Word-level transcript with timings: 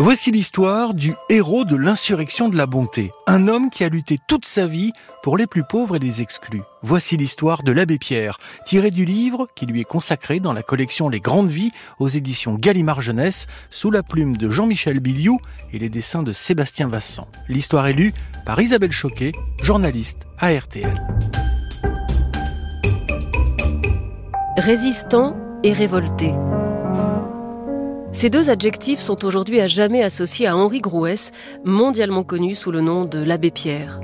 Voici 0.00 0.32
l'histoire 0.32 0.92
du 0.92 1.14
héros 1.28 1.64
de 1.64 1.76
l'insurrection 1.76 2.48
de 2.48 2.56
la 2.56 2.66
bonté, 2.66 3.12
un 3.28 3.46
homme 3.46 3.70
qui 3.70 3.84
a 3.84 3.88
lutté 3.88 4.18
toute 4.26 4.44
sa 4.44 4.66
vie 4.66 4.90
pour 5.22 5.36
les 5.36 5.46
plus 5.46 5.62
pauvres 5.62 5.94
et 5.94 6.00
les 6.00 6.20
exclus. 6.20 6.62
Voici 6.82 7.16
l'histoire 7.16 7.62
de 7.62 7.70
l'abbé 7.70 7.98
Pierre, 7.98 8.38
tiré 8.66 8.90
du 8.90 9.04
livre 9.04 9.46
qui 9.54 9.66
lui 9.66 9.80
est 9.80 9.84
consacré 9.84 10.40
dans 10.40 10.52
la 10.52 10.64
collection 10.64 11.08
Les 11.08 11.20
Grandes 11.20 11.48
Vies 11.48 11.70
aux 12.00 12.08
éditions 12.08 12.56
Gallimard 12.56 13.02
Jeunesse, 13.02 13.46
sous 13.70 13.92
la 13.92 14.02
plume 14.02 14.36
de 14.36 14.50
Jean-Michel 14.50 14.98
Biliou 14.98 15.38
et 15.72 15.78
les 15.78 15.88
dessins 15.90 16.24
de 16.24 16.32
Sébastien 16.32 16.88
Vassant. 16.88 17.28
L'histoire 17.48 17.86
est 17.86 17.92
lue 17.92 18.12
par 18.44 18.60
Isabelle 18.60 18.90
Choquet, 18.90 19.30
journaliste 19.62 20.26
à 20.40 20.52
RTL. 20.52 21.00
Résistant 24.56 25.36
et 25.62 25.72
révolté. 25.72 26.34
Ces 28.14 28.30
deux 28.30 28.48
adjectifs 28.48 29.00
sont 29.00 29.24
aujourd'hui 29.24 29.60
à 29.60 29.66
jamais 29.66 30.04
associés 30.04 30.46
à 30.46 30.56
Henri 30.56 30.80
Grouès, 30.80 31.32
mondialement 31.64 32.22
connu 32.22 32.54
sous 32.54 32.70
le 32.70 32.80
nom 32.80 33.04
de 33.04 33.18
l'abbé 33.18 33.50
Pierre. 33.50 34.00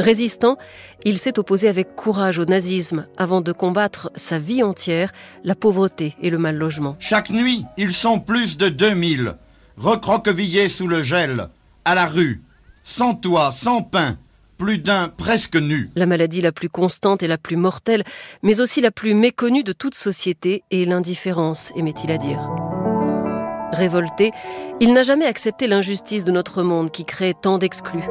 Résistant, 0.00 0.58
il 1.04 1.18
s'est 1.18 1.38
opposé 1.38 1.68
avec 1.68 1.94
courage 1.94 2.40
au 2.40 2.46
nazisme 2.46 3.06
avant 3.16 3.40
de 3.42 3.52
combattre 3.52 4.10
sa 4.16 4.40
vie 4.40 4.64
entière 4.64 5.12
la 5.44 5.54
pauvreté 5.54 6.16
et 6.20 6.30
le 6.30 6.38
mal 6.38 6.56
logement. 6.56 6.96
Chaque 6.98 7.30
nuit, 7.30 7.64
ils 7.76 7.92
sont 7.92 8.18
plus 8.18 8.56
de 8.56 8.68
2000, 8.68 9.36
recroquevillés 9.76 10.68
sous 10.68 10.88
le 10.88 11.04
gel, 11.04 11.46
à 11.84 11.94
la 11.94 12.06
rue, 12.06 12.42
sans 12.82 13.14
toit, 13.14 13.52
sans 13.52 13.82
pain, 13.82 14.18
plus 14.58 14.78
d'un 14.78 15.08
presque 15.08 15.56
nu. 15.56 15.90
La 15.94 16.06
maladie 16.06 16.40
la 16.40 16.52
plus 16.52 16.68
constante 16.68 17.22
et 17.22 17.28
la 17.28 17.38
plus 17.38 17.56
mortelle, 17.56 18.02
mais 18.42 18.60
aussi 18.60 18.80
la 18.80 18.90
plus 18.90 19.14
méconnue 19.14 19.62
de 19.62 19.72
toute 19.72 19.94
société 19.94 20.64
est 20.72 20.84
l'indifférence, 20.84 21.72
aimait-il 21.76 22.10
à 22.10 22.18
dire. 22.18 22.50
Révolté, 23.74 24.30
il 24.80 24.92
n'a 24.92 25.02
jamais 25.02 25.24
accepté 25.24 25.66
l'injustice 25.66 26.24
de 26.24 26.30
notre 26.30 26.62
monde 26.62 26.92
qui 26.92 27.04
crée 27.04 27.34
tant 27.34 27.58
d'exclus. 27.58 28.04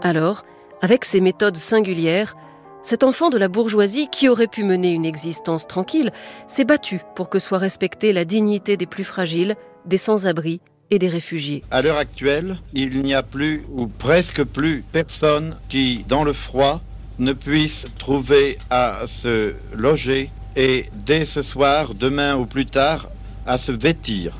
Alors, 0.00 0.44
avec 0.80 1.04
ses 1.04 1.20
méthodes 1.20 1.58
singulières, 1.58 2.34
cet 2.82 3.04
enfant 3.04 3.28
de 3.28 3.36
la 3.36 3.48
bourgeoisie, 3.48 4.08
qui 4.10 4.30
aurait 4.30 4.46
pu 4.46 4.64
mener 4.64 4.92
une 4.92 5.04
existence 5.04 5.66
tranquille, 5.66 6.12
s'est 6.48 6.64
battu 6.64 7.00
pour 7.14 7.28
que 7.28 7.38
soit 7.38 7.58
respectée 7.58 8.14
la 8.14 8.24
dignité 8.24 8.78
des 8.78 8.86
plus 8.86 9.04
fragiles, 9.04 9.54
des 9.84 9.98
sans-abri 9.98 10.62
et 10.90 10.98
des 10.98 11.08
réfugiés. 11.08 11.62
À 11.70 11.82
l'heure 11.82 11.98
actuelle, 11.98 12.56
il 12.72 13.02
n'y 13.02 13.12
a 13.12 13.22
plus 13.22 13.64
ou 13.74 13.86
presque 13.86 14.44
plus 14.44 14.82
personne 14.92 15.56
qui, 15.68 16.06
dans 16.08 16.24
le 16.24 16.32
froid, 16.32 16.80
ne 17.18 17.34
puisse 17.34 17.86
trouver 17.98 18.56
à 18.70 19.06
se 19.06 19.54
loger 19.76 20.30
et 20.56 20.86
dès 21.04 21.26
ce 21.26 21.42
soir, 21.42 21.94
demain 21.94 22.36
ou 22.36 22.46
plus 22.46 22.64
tard, 22.64 23.10
à 23.44 23.58
se 23.58 23.72
vêtir. 23.72 24.32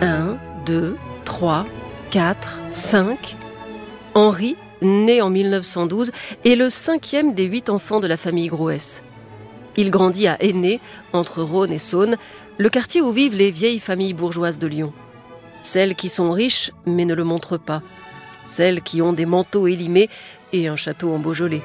1, 0.00 0.36
2, 0.66 0.96
3, 1.24 1.66
4, 2.10 2.60
5. 2.70 3.36
Henri, 4.14 4.56
né 4.80 5.20
en 5.20 5.30
1912, 5.30 6.12
est 6.44 6.54
le 6.54 6.70
cinquième 6.70 7.34
des 7.34 7.44
huit 7.44 7.68
enfants 7.68 7.98
de 7.98 8.06
la 8.06 8.16
famille 8.16 8.46
Grouès. 8.46 9.02
Il 9.76 9.90
grandit 9.90 10.28
à 10.28 10.40
Aîné, 10.40 10.80
entre 11.12 11.42
Rhône 11.42 11.72
et 11.72 11.78
Saône, 11.78 12.16
le 12.58 12.68
quartier 12.68 13.00
où 13.00 13.10
vivent 13.10 13.34
les 13.34 13.50
vieilles 13.50 13.80
familles 13.80 14.14
bourgeoises 14.14 14.58
de 14.58 14.66
Lyon. 14.68 14.92
Celles 15.62 15.96
qui 15.96 16.08
sont 16.08 16.30
riches 16.30 16.70
mais 16.86 17.04
ne 17.04 17.14
le 17.14 17.24
montrent 17.24 17.58
pas. 17.58 17.82
Celles 18.46 18.82
qui 18.82 19.02
ont 19.02 19.12
des 19.12 19.26
manteaux 19.26 19.66
élimés 19.66 20.10
et 20.52 20.68
un 20.68 20.76
château 20.76 21.12
en 21.12 21.18
Beaujolais. 21.18 21.62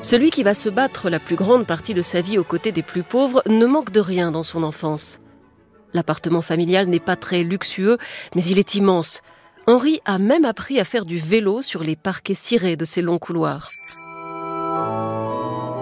Celui 0.00 0.30
qui 0.30 0.42
va 0.42 0.54
se 0.54 0.68
battre 0.68 1.10
la 1.10 1.18
plus 1.18 1.36
grande 1.36 1.66
partie 1.66 1.94
de 1.94 2.02
sa 2.02 2.20
vie 2.20 2.38
aux 2.38 2.44
côtés 2.44 2.72
des 2.72 2.82
plus 2.82 3.02
pauvres 3.02 3.42
ne 3.46 3.66
manque 3.66 3.90
de 3.90 4.00
rien 4.00 4.30
dans 4.30 4.42
son 4.42 4.62
enfance. 4.62 5.20
L'appartement 5.94 6.42
familial 6.42 6.88
n'est 6.88 7.00
pas 7.00 7.16
très 7.16 7.44
luxueux, 7.44 7.98
mais 8.34 8.42
il 8.44 8.58
est 8.58 8.74
immense. 8.74 9.22
Henri 9.66 10.00
a 10.04 10.18
même 10.18 10.44
appris 10.44 10.78
à 10.78 10.84
faire 10.84 11.06
du 11.06 11.18
vélo 11.18 11.62
sur 11.62 11.82
les 11.82 11.96
parquets 11.96 12.34
cirés 12.34 12.76
de 12.76 12.84
ces 12.84 13.00
longs 13.00 13.20
couloirs. 13.20 13.68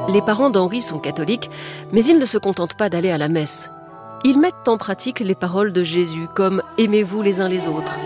Les 0.08 0.20
parents 0.20 0.50
d'Henri 0.50 0.82
sont 0.82 0.98
catholiques, 0.98 1.50
mais 1.92 2.04
ils 2.04 2.18
ne 2.18 2.26
se 2.26 2.36
contentent 2.36 2.76
pas 2.76 2.90
d'aller 2.90 3.10
à 3.10 3.18
la 3.18 3.28
messe. 3.28 3.70
Ils 4.24 4.38
mettent 4.38 4.68
en 4.68 4.76
pratique 4.76 5.20
les 5.20 5.34
paroles 5.34 5.72
de 5.72 5.82
Jésus, 5.82 6.28
comme 6.34 6.62
Aimez-vous 6.76 7.22
les 7.22 7.40
uns 7.40 7.48
les 7.48 7.66
autres. 7.66 7.98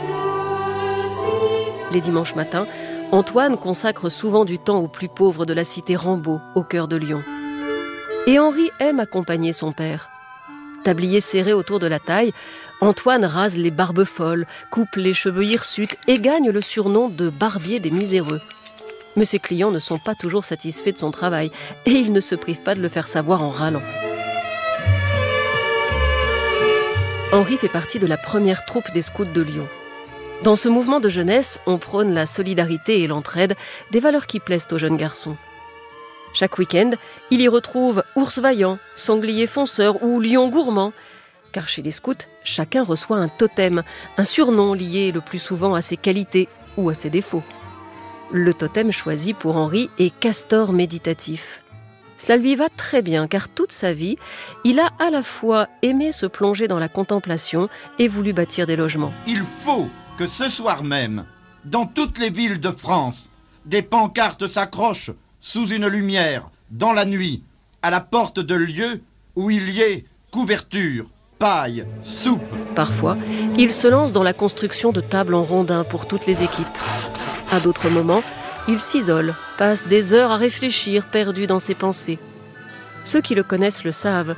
Les 1.92 2.00
dimanches 2.00 2.36
matins, 2.36 2.66
Antoine 3.12 3.56
consacre 3.56 4.08
souvent 4.08 4.44
du 4.44 4.58
temps 4.58 4.78
aux 4.78 4.88
plus 4.88 5.08
pauvres 5.08 5.44
de 5.44 5.52
la 5.52 5.64
cité 5.64 5.96
Rambaud, 5.96 6.40
au 6.54 6.62
cœur 6.62 6.88
de 6.88 6.96
Lyon. 6.96 7.22
Et 8.26 8.38
Henri 8.38 8.70
aime 8.80 9.00
accompagner 9.00 9.52
son 9.52 9.72
père. 9.72 10.08
Tablier 10.84 11.20
serré 11.20 11.52
autour 11.52 11.78
de 11.78 11.86
la 11.86 11.98
taille, 11.98 12.32
Antoine 12.80 13.24
rase 13.24 13.56
les 13.56 13.70
barbes 13.70 14.04
folles, 14.04 14.46
coupe 14.70 14.96
les 14.96 15.14
cheveux 15.14 15.44
hirsutes 15.44 15.96
et 16.06 16.18
gagne 16.18 16.50
le 16.50 16.60
surnom 16.60 17.08
de 17.08 17.30
barbier 17.30 17.80
des 17.80 17.90
miséreux. 17.90 18.40
Mais 19.16 19.24
ses 19.24 19.38
clients 19.38 19.70
ne 19.70 19.78
sont 19.78 19.98
pas 19.98 20.14
toujours 20.14 20.44
satisfaits 20.44 20.92
de 20.92 20.98
son 20.98 21.10
travail 21.10 21.50
et 21.86 21.92
il 21.92 22.12
ne 22.12 22.20
se 22.20 22.34
prive 22.34 22.60
pas 22.60 22.74
de 22.74 22.82
le 22.82 22.90
faire 22.90 23.08
savoir 23.08 23.42
en 23.42 23.48
râlant. 23.48 23.82
Henri 27.32 27.56
fait 27.56 27.68
partie 27.68 27.98
de 27.98 28.06
la 28.06 28.18
première 28.18 28.66
troupe 28.66 28.92
des 28.92 29.02
scouts 29.02 29.24
de 29.24 29.40
Lyon. 29.40 29.66
Dans 30.42 30.56
ce 30.56 30.68
mouvement 30.68 31.00
de 31.00 31.08
jeunesse, 31.08 31.58
on 31.66 31.78
prône 31.78 32.12
la 32.12 32.26
solidarité 32.26 33.00
et 33.00 33.06
l'entraide, 33.06 33.56
des 33.90 34.00
valeurs 34.00 34.26
qui 34.26 34.38
plaisent 34.38 34.68
aux 34.70 34.78
jeunes 34.78 34.98
garçons. 34.98 35.36
Chaque 36.36 36.58
week-end, 36.58 36.90
il 37.30 37.40
y 37.40 37.48
retrouve 37.48 38.04
ours 38.14 38.38
vaillant, 38.40 38.78
sanglier 38.94 39.46
fonceur 39.46 40.02
ou 40.02 40.20
lion 40.20 40.50
gourmand. 40.50 40.92
Car 41.50 41.66
chez 41.66 41.80
les 41.80 41.90
scouts, 41.90 42.26
chacun 42.44 42.84
reçoit 42.84 43.16
un 43.16 43.28
totem, 43.28 43.82
un 44.18 44.24
surnom 44.26 44.74
lié 44.74 45.12
le 45.12 45.22
plus 45.22 45.38
souvent 45.38 45.72
à 45.72 45.80
ses 45.80 45.96
qualités 45.96 46.46
ou 46.76 46.90
à 46.90 46.94
ses 46.94 47.08
défauts. 47.08 47.42
Le 48.30 48.52
totem 48.52 48.92
choisi 48.92 49.32
pour 49.32 49.56
Henri 49.56 49.88
est 49.98 50.10
castor 50.10 50.74
méditatif. 50.74 51.62
Cela 52.18 52.36
lui 52.36 52.54
va 52.54 52.68
très 52.68 53.00
bien 53.00 53.28
car 53.28 53.48
toute 53.48 53.72
sa 53.72 53.94
vie, 53.94 54.18
il 54.62 54.78
a 54.78 54.90
à 54.98 55.08
la 55.08 55.22
fois 55.22 55.68
aimé 55.80 56.12
se 56.12 56.26
plonger 56.26 56.68
dans 56.68 56.78
la 56.78 56.90
contemplation 56.90 57.70
et 57.98 58.08
voulu 58.08 58.34
bâtir 58.34 58.66
des 58.66 58.76
logements. 58.76 59.14
Il 59.26 59.42
faut 59.42 59.88
que 60.18 60.26
ce 60.26 60.50
soir 60.50 60.84
même, 60.84 61.24
dans 61.64 61.86
toutes 61.86 62.18
les 62.18 62.28
villes 62.28 62.60
de 62.60 62.72
France, 62.72 63.30
des 63.64 63.80
pancartes 63.80 64.48
s'accrochent 64.48 65.12
sous 65.46 65.68
une 65.68 65.86
lumière, 65.86 66.50
dans 66.72 66.92
la 66.92 67.04
nuit, 67.04 67.40
à 67.80 67.90
la 67.90 68.00
porte 68.00 68.40
de 68.40 68.56
lieux 68.56 69.00
où 69.36 69.48
il 69.48 69.70
y 69.70 69.80
ait 69.80 70.04
couverture, 70.32 71.06
paille, 71.38 71.86
soupe. 72.02 72.42
Parfois, 72.74 73.16
il 73.56 73.72
se 73.72 73.86
lance 73.86 74.12
dans 74.12 74.24
la 74.24 74.32
construction 74.32 74.90
de 74.90 75.00
tables 75.00 75.34
en 75.34 75.44
rondins 75.44 75.84
pour 75.84 76.08
toutes 76.08 76.26
les 76.26 76.42
équipes. 76.42 76.66
À 77.52 77.60
d'autres 77.60 77.90
moments, 77.90 78.24
il 78.66 78.80
s'isole, 78.80 79.34
passe 79.56 79.86
des 79.86 80.14
heures 80.14 80.32
à 80.32 80.36
réfléchir, 80.36 81.04
perdu 81.04 81.46
dans 81.46 81.60
ses 81.60 81.76
pensées. 81.76 82.18
Ceux 83.04 83.20
qui 83.20 83.36
le 83.36 83.44
connaissent 83.44 83.84
le 83.84 83.92
savent. 83.92 84.34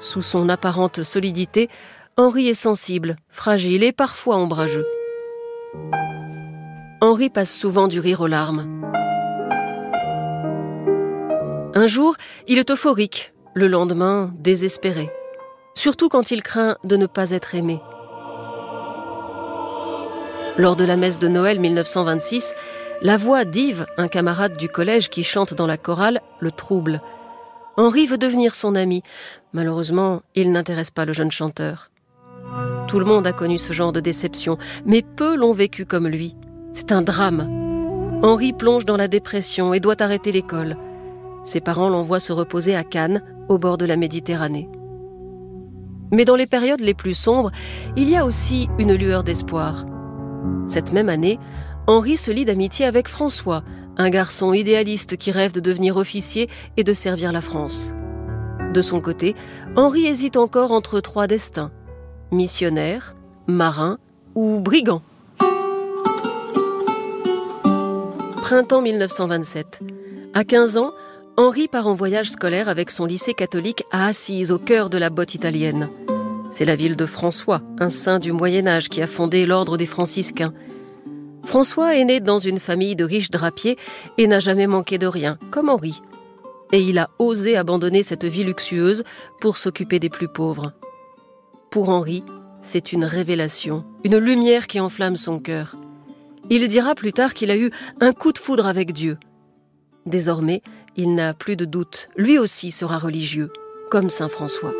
Sous 0.00 0.22
son 0.22 0.48
apparente 0.48 1.02
solidité, 1.02 1.68
Henri 2.16 2.48
est 2.48 2.54
sensible, 2.54 3.16
fragile 3.28 3.84
et 3.84 3.92
parfois 3.92 4.38
ombrageux. 4.38 4.86
Henri 7.02 7.28
passe 7.28 7.54
souvent 7.54 7.88
du 7.88 8.00
rire 8.00 8.22
aux 8.22 8.26
larmes. 8.26 8.86
Un 11.76 11.86
jour, 11.86 12.16
il 12.48 12.56
est 12.56 12.70
euphorique, 12.70 13.34
le 13.52 13.68
lendemain, 13.68 14.32
désespéré. 14.38 15.10
Surtout 15.74 16.08
quand 16.08 16.30
il 16.30 16.42
craint 16.42 16.78
de 16.84 16.96
ne 16.96 17.04
pas 17.04 17.32
être 17.32 17.54
aimé. 17.54 17.82
Lors 20.56 20.74
de 20.74 20.86
la 20.86 20.96
messe 20.96 21.18
de 21.18 21.28
Noël 21.28 21.60
1926, 21.60 22.54
la 23.02 23.18
voix 23.18 23.44
d'Yves, 23.44 23.84
un 23.98 24.08
camarade 24.08 24.56
du 24.56 24.70
collège 24.70 25.10
qui 25.10 25.22
chante 25.22 25.52
dans 25.52 25.66
la 25.66 25.76
chorale, 25.76 26.22
le 26.40 26.50
trouble. 26.50 27.02
Henri 27.76 28.06
veut 28.06 28.16
devenir 28.16 28.54
son 28.54 28.74
ami. 28.74 29.02
Malheureusement, 29.52 30.22
il 30.34 30.52
n'intéresse 30.52 30.90
pas 30.90 31.04
le 31.04 31.12
jeune 31.12 31.30
chanteur. 31.30 31.90
Tout 32.88 33.00
le 33.00 33.04
monde 33.04 33.26
a 33.26 33.34
connu 33.34 33.58
ce 33.58 33.74
genre 33.74 33.92
de 33.92 34.00
déception, 34.00 34.56
mais 34.86 35.02
peu 35.02 35.36
l'ont 35.36 35.52
vécu 35.52 35.84
comme 35.84 36.08
lui. 36.08 36.36
C'est 36.72 36.90
un 36.90 37.02
drame. 37.02 38.22
Henri 38.22 38.54
plonge 38.54 38.86
dans 38.86 38.96
la 38.96 39.08
dépression 39.08 39.74
et 39.74 39.80
doit 39.80 40.00
arrêter 40.00 40.32
l'école. 40.32 40.78
Ses 41.46 41.60
parents 41.60 41.88
l'envoient 41.88 42.20
se 42.20 42.32
reposer 42.32 42.76
à 42.76 42.84
Cannes, 42.84 43.22
au 43.48 43.56
bord 43.56 43.78
de 43.78 43.86
la 43.86 43.96
Méditerranée. 43.96 44.68
Mais 46.12 46.24
dans 46.24 46.36
les 46.36 46.46
périodes 46.46 46.80
les 46.80 46.92
plus 46.92 47.14
sombres, 47.14 47.52
il 47.96 48.10
y 48.10 48.16
a 48.16 48.26
aussi 48.26 48.68
une 48.78 48.94
lueur 48.94 49.24
d'espoir. 49.24 49.86
Cette 50.66 50.92
même 50.92 51.08
année, 51.08 51.38
Henri 51.86 52.16
se 52.16 52.32
lie 52.32 52.44
d'amitié 52.44 52.84
avec 52.84 53.06
François, 53.06 53.62
un 53.96 54.10
garçon 54.10 54.52
idéaliste 54.52 55.16
qui 55.16 55.30
rêve 55.30 55.52
de 55.52 55.60
devenir 55.60 55.96
officier 55.96 56.50
et 56.76 56.84
de 56.84 56.92
servir 56.92 57.30
la 57.30 57.40
France. 57.40 57.94
De 58.74 58.82
son 58.82 59.00
côté, 59.00 59.36
Henri 59.76 60.06
hésite 60.06 60.36
encore 60.36 60.72
entre 60.72 61.00
trois 61.00 61.28
destins 61.28 61.70
missionnaire, 62.32 63.14
marin 63.46 63.98
ou 64.34 64.58
brigand. 64.58 65.00
Printemps 68.42 68.82
1927. 68.82 69.80
À 70.34 70.44
15 70.44 70.76
ans, 70.76 70.92
Henri 71.38 71.68
part 71.68 71.86
en 71.86 71.92
voyage 71.92 72.30
scolaire 72.30 72.70
avec 72.70 72.90
son 72.90 73.04
lycée 73.04 73.34
catholique 73.34 73.84
à 73.90 74.06
Assise, 74.06 74.50
au 74.50 74.58
cœur 74.58 74.88
de 74.88 74.96
la 74.96 75.10
botte 75.10 75.34
italienne. 75.34 75.90
C'est 76.50 76.64
la 76.64 76.76
ville 76.76 76.96
de 76.96 77.04
François, 77.04 77.60
un 77.78 77.90
saint 77.90 78.18
du 78.18 78.32
Moyen 78.32 78.66
Âge 78.66 78.88
qui 78.88 79.02
a 79.02 79.06
fondé 79.06 79.44
l'ordre 79.44 79.76
des 79.76 79.84
franciscains. 79.84 80.54
François 81.44 81.94
est 81.94 82.04
né 82.04 82.20
dans 82.20 82.38
une 82.38 82.58
famille 82.58 82.96
de 82.96 83.04
riches 83.04 83.30
drapiers 83.30 83.76
et 84.16 84.26
n'a 84.26 84.40
jamais 84.40 84.66
manqué 84.66 84.96
de 84.96 85.06
rien, 85.06 85.38
comme 85.50 85.68
Henri. 85.68 86.00
Et 86.72 86.80
il 86.80 86.96
a 86.96 87.10
osé 87.18 87.54
abandonner 87.54 88.02
cette 88.02 88.24
vie 88.24 88.42
luxueuse 88.42 89.04
pour 89.38 89.58
s'occuper 89.58 89.98
des 89.98 90.08
plus 90.08 90.28
pauvres. 90.28 90.72
Pour 91.70 91.90
Henri, 91.90 92.24
c'est 92.62 92.94
une 92.94 93.04
révélation, 93.04 93.84
une 94.04 94.16
lumière 94.16 94.66
qui 94.66 94.80
enflamme 94.80 95.16
son 95.16 95.38
cœur. 95.38 95.76
Il 96.48 96.66
dira 96.66 96.94
plus 96.94 97.12
tard 97.12 97.34
qu'il 97.34 97.50
a 97.50 97.58
eu 97.58 97.70
un 98.00 98.14
coup 98.14 98.32
de 98.32 98.38
foudre 98.38 98.66
avec 98.66 98.92
Dieu. 98.92 99.18
Désormais, 100.06 100.62
il 100.96 101.14
n'a 101.14 101.34
plus 101.34 101.56
de 101.56 101.64
doute, 101.64 102.08
lui 102.16 102.38
aussi 102.38 102.70
sera 102.70 102.98
religieux, 102.98 103.52
comme 103.90 104.08
Saint 104.08 104.28
François. 104.28 104.72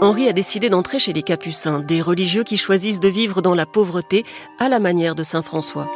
Henri 0.00 0.28
a 0.28 0.32
décidé 0.32 0.70
d'entrer 0.70 0.98
chez 0.98 1.12
les 1.12 1.22
Capucins, 1.22 1.80
des 1.80 2.00
religieux 2.00 2.44
qui 2.44 2.56
choisissent 2.56 3.00
de 3.00 3.08
vivre 3.08 3.42
dans 3.42 3.54
la 3.54 3.66
pauvreté 3.66 4.24
à 4.58 4.68
la 4.68 4.78
manière 4.78 5.16
de 5.16 5.24
Saint 5.24 5.42
François. 5.42 5.90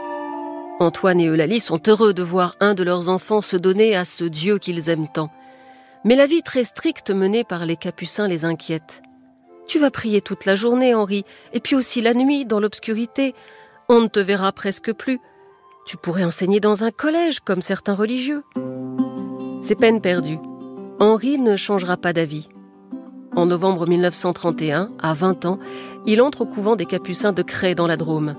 Antoine 0.80 1.20
et 1.20 1.26
Eulalie 1.26 1.60
sont 1.60 1.80
heureux 1.86 2.12
de 2.12 2.22
voir 2.22 2.56
un 2.58 2.74
de 2.74 2.82
leurs 2.82 3.08
enfants 3.08 3.40
se 3.40 3.56
donner 3.56 3.94
à 3.94 4.04
ce 4.04 4.24
Dieu 4.24 4.58
qu'ils 4.58 4.88
aiment 4.88 5.06
tant. 5.12 5.30
Mais 6.04 6.16
la 6.16 6.26
vie 6.26 6.42
très 6.42 6.64
stricte 6.64 7.10
menée 7.10 7.44
par 7.44 7.64
les 7.64 7.76
Capucins 7.76 8.26
les 8.26 8.44
inquiète. 8.44 9.02
Tu 9.68 9.78
vas 9.78 9.92
prier 9.92 10.20
toute 10.20 10.46
la 10.46 10.56
journée, 10.56 10.94
Henri, 10.94 11.24
et 11.52 11.60
puis 11.60 11.76
aussi 11.76 12.00
la 12.00 12.14
nuit, 12.14 12.44
dans 12.44 12.58
l'obscurité. 12.58 13.34
On 13.88 14.00
ne 14.00 14.08
te 14.08 14.18
verra 14.18 14.50
presque 14.50 14.92
plus. 14.92 15.20
Tu 15.84 15.96
pourrais 15.96 16.24
enseigner 16.24 16.60
dans 16.60 16.84
un 16.84 16.90
collège, 16.92 17.40
comme 17.40 17.60
certains 17.60 17.94
religieux. 17.94 18.44
C'est 19.62 19.74
peine 19.74 20.00
perdue. 20.00 20.38
Henri 21.00 21.38
ne 21.38 21.56
changera 21.56 21.96
pas 21.96 22.12
d'avis. 22.12 22.48
En 23.34 23.46
novembre 23.46 23.88
1931, 23.88 24.90
à 25.00 25.14
20 25.14 25.44
ans, 25.46 25.58
il 26.06 26.22
entre 26.22 26.42
au 26.42 26.46
couvent 26.46 26.76
des 26.76 26.86
Capucins 26.86 27.32
de 27.32 27.42
Cray 27.42 27.74
dans 27.74 27.86
la 27.86 27.96
Drôme. 27.96 28.36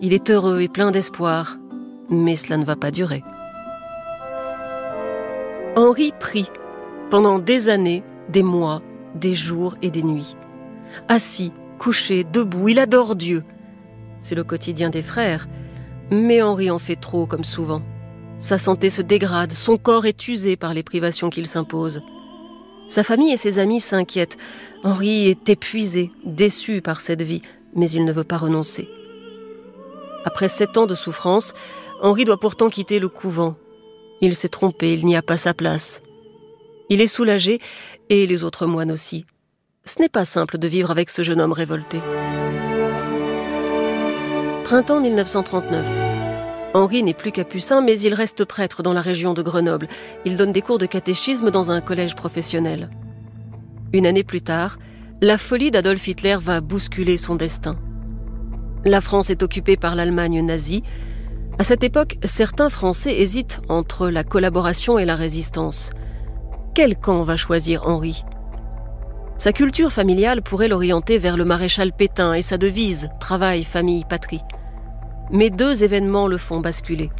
Il 0.00 0.12
est 0.12 0.30
heureux 0.30 0.60
et 0.60 0.68
plein 0.68 0.90
d'espoir, 0.92 1.58
mais 2.08 2.36
cela 2.36 2.56
ne 2.56 2.64
va 2.64 2.76
pas 2.76 2.90
durer. 2.90 3.24
Henri 5.74 6.12
prie 6.20 6.50
pendant 7.10 7.38
des 7.38 7.68
années, 7.68 8.04
des 8.28 8.42
mois, 8.42 8.82
des 9.14 9.34
jours 9.34 9.76
et 9.82 9.90
des 9.90 10.02
nuits. 10.02 10.36
Assis, 11.08 11.52
couché, 11.78 12.24
debout, 12.24 12.68
il 12.68 12.78
adore 12.78 13.16
Dieu. 13.16 13.42
C'est 14.20 14.34
le 14.34 14.44
quotidien 14.44 14.90
des 14.90 15.02
frères, 15.02 15.48
mais 16.10 16.42
Henri 16.42 16.70
en 16.70 16.78
fait 16.78 16.96
trop 16.96 17.26
comme 17.26 17.44
souvent. 17.44 17.82
Sa 18.38 18.58
santé 18.58 18.90
se 18.90 19.02
dégrade, 19.02 19.52
son 19.52 19.78
corps 19.78 20.06
est 20.06 20.28
usé 20.28 20.56
par 20.56 20.74
les 20.74 20.82
privations 20.82 21.30
qu'il 21.30 21.46
s'impose. 21.46 22.02
Sa 22.88 23.02
famille 23.02 23.32
et 23.32 23.36
ses 23.36 23.58
amis 23.58 23.80
s'inquiètent. 23.80 24.36
Henri 24.84 25.28
est 25.28 25.48
épuisé, 25.48 26.10
déçu 26.24 26.82
par 26.82 27.00
cette 27.00 27.22
vie, 27.22 27.42
mais 27.74 27.90
il 27.90 28.04
ne 28.04 28.12
veut 28.12 28.24
pas 28.24 28.36
renoncer. 28.36 28.88
Après 30.24 30.48
sept 30.48 30.76
ans 30.76 30.86
de 30.86 30.94
souffrance, 30.94 31.54
Henri 32.02 32.24
doit 32.24 32.38
pourtant 32.38 32.68
quitter 32.68 32.98
le 32.98 33.08
couvent. 33.08 33.56
Il 34.20 34.34
s'est 34.34 34.48
trompé, 34.48 34.94
il 34.94 35.04
n'y 35.06 35.16
a 35.16 35.22
pas 35.22 35.36
sa 35.36 35.54
place. 35.54 36.02
Il 36.88 37.00
est 37.00 37.06
soulagé, 37.06 37.58
et 38.10 38.26
les 38.26 38.44
autres 38.44 38.66
moines 38.66 38.92
aussi. 38.92 39.24
Ce 39.84 40.00
n'est 40.00 40.08
pas 40.08 40.24
simple 40.24 40.58
de 40.58 40.68
vivre 40.68 40.90
avec 40.90 41.10
ce 41.10 41.22
jeune 41.22 41.40
homme 41.40 41.52
révolté. 41.52 42.00
Printemps 44.66 44.98
1939. 44.98 45.86
Henri 46.74 47.04
n'est 47.04 47.14
plus 47.14 47.30
capucin, 47.30 47.82
mais 47.82 48.00
il 48.00 48.12
reste 48.14 48.44
prêtre 48.44 48.82
dans 48.82 48.92
la 48.92 49.00
région 49.00 49.32
de 49.32 49.40
Grenoble. 49.40 49.86
Il 50.24 50.36
donne 50.36 50.50
des 50.50 50.60
cours 50.60 50.78
de 50.78 50.86
catéchisme 50.86 51.52
dans 51.52 51.70
un 51.70 51.80
collège 51.80 52.16
professionnel. 52.16 52.90
Une 53.92 54.08
année 54.08 54.24
plus 54.24 54.40
tard, 54.40 54.78
la 55.20 55.38
folie 55.38 55.70
d'Adolf 55.70 56.08
Hitler 56.08 56.34
va 56.40 56.60
bousculer 56.60 57.16
son 57.16 57.36
destin. 57.36 57.78
La 58.84 59.00
France 59.00 59.30
est 59.30 59.44
occupée 59.44 59.76
par 59.76 59.94
l'Allemagne 59.94 60.44
nazie. 60.44 60.82
À 61.60 61.62
cette 61.62 61.84
époque, 61.84 62.18
certains 62.24 62.68
Français 62.68 63.20
hésitent 63.20 63.60
entre 63.68 64.08
la 64.08 64.24
collaboration 64.24 64.98
et 64.98 65.04
la 65.04 65.14
résistance. 65.14 65.92
Quel 66.74 66.96
camp 66.96 67.22
va 67.22 67.36
choisir 67.36 67.86
Henri? 67.86 68.24
Sa 69.38 69.52
culture 69.52 69.92
familiale 69.92 70.42
pourrait 70.42 70.66
l'orienter 70.66 71.18
vers 71.18 71.36
le 71.36 71.44
maréchal 71.44 71.92
Pétain 71.92 72.32
et 72.32 72.42
sa 72.42 72.56
devise 72.56 73.10
Travail, 73.20 73.62
famille, 73.62 74.04
patrie. 74.08 74.40
Mais 75.30 75.50
deux 75.50 75.84
événements 75.84 76.28
le 76.28 76.38
font 76.38 76.60
basculer. 76.60 77.10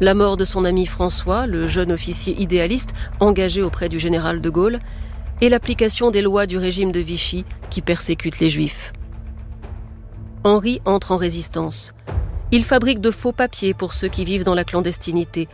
La 0.00 0.14
mort 0.14 0.36
de 0.36 0.44
son 0.44 0.64
ami 0.64 0.86
François, 0.86 1.46
le 1.46 1.68
jeune 1.68 1.92
officier 1.92 2.34
idéaliste 2.40 2.92
engagé 3.20 3.62
auprès 3.62 3.88
du 3.88 3.98
général 3.98 4.40
de 4.40 4.50
Gaulle, 4.50 4.78
et 5.40 5.48
l'application 5.48 6.10
des 6.10 6.22
lois 6.22 6.46
du 6.46 6.58
régime 6.58 6.92
de 6.92 7.00
Vichy 7.00 7.44
qui 7.70 7.82
persécute 7.82 8.40
les 8.40 8.50
juifs. 8.50 8.92
Henri 10.44 10.80
entre 10.84 11.12
en 11.12 11.16
résistance. 11.16 11.92
Il 12.52 12.64
fabrique 12.64 13.00
de 13.00 13.10
faux 13.10 13.32
papiers 13.32 13.74
pour 13.74 13.92
ceux 13.92 14.08
qui 14.08 14.24
vivent 14.24 14.44
dans 14.44 14.54
la 14.54 14.64
clandestinité. 14.64 15.48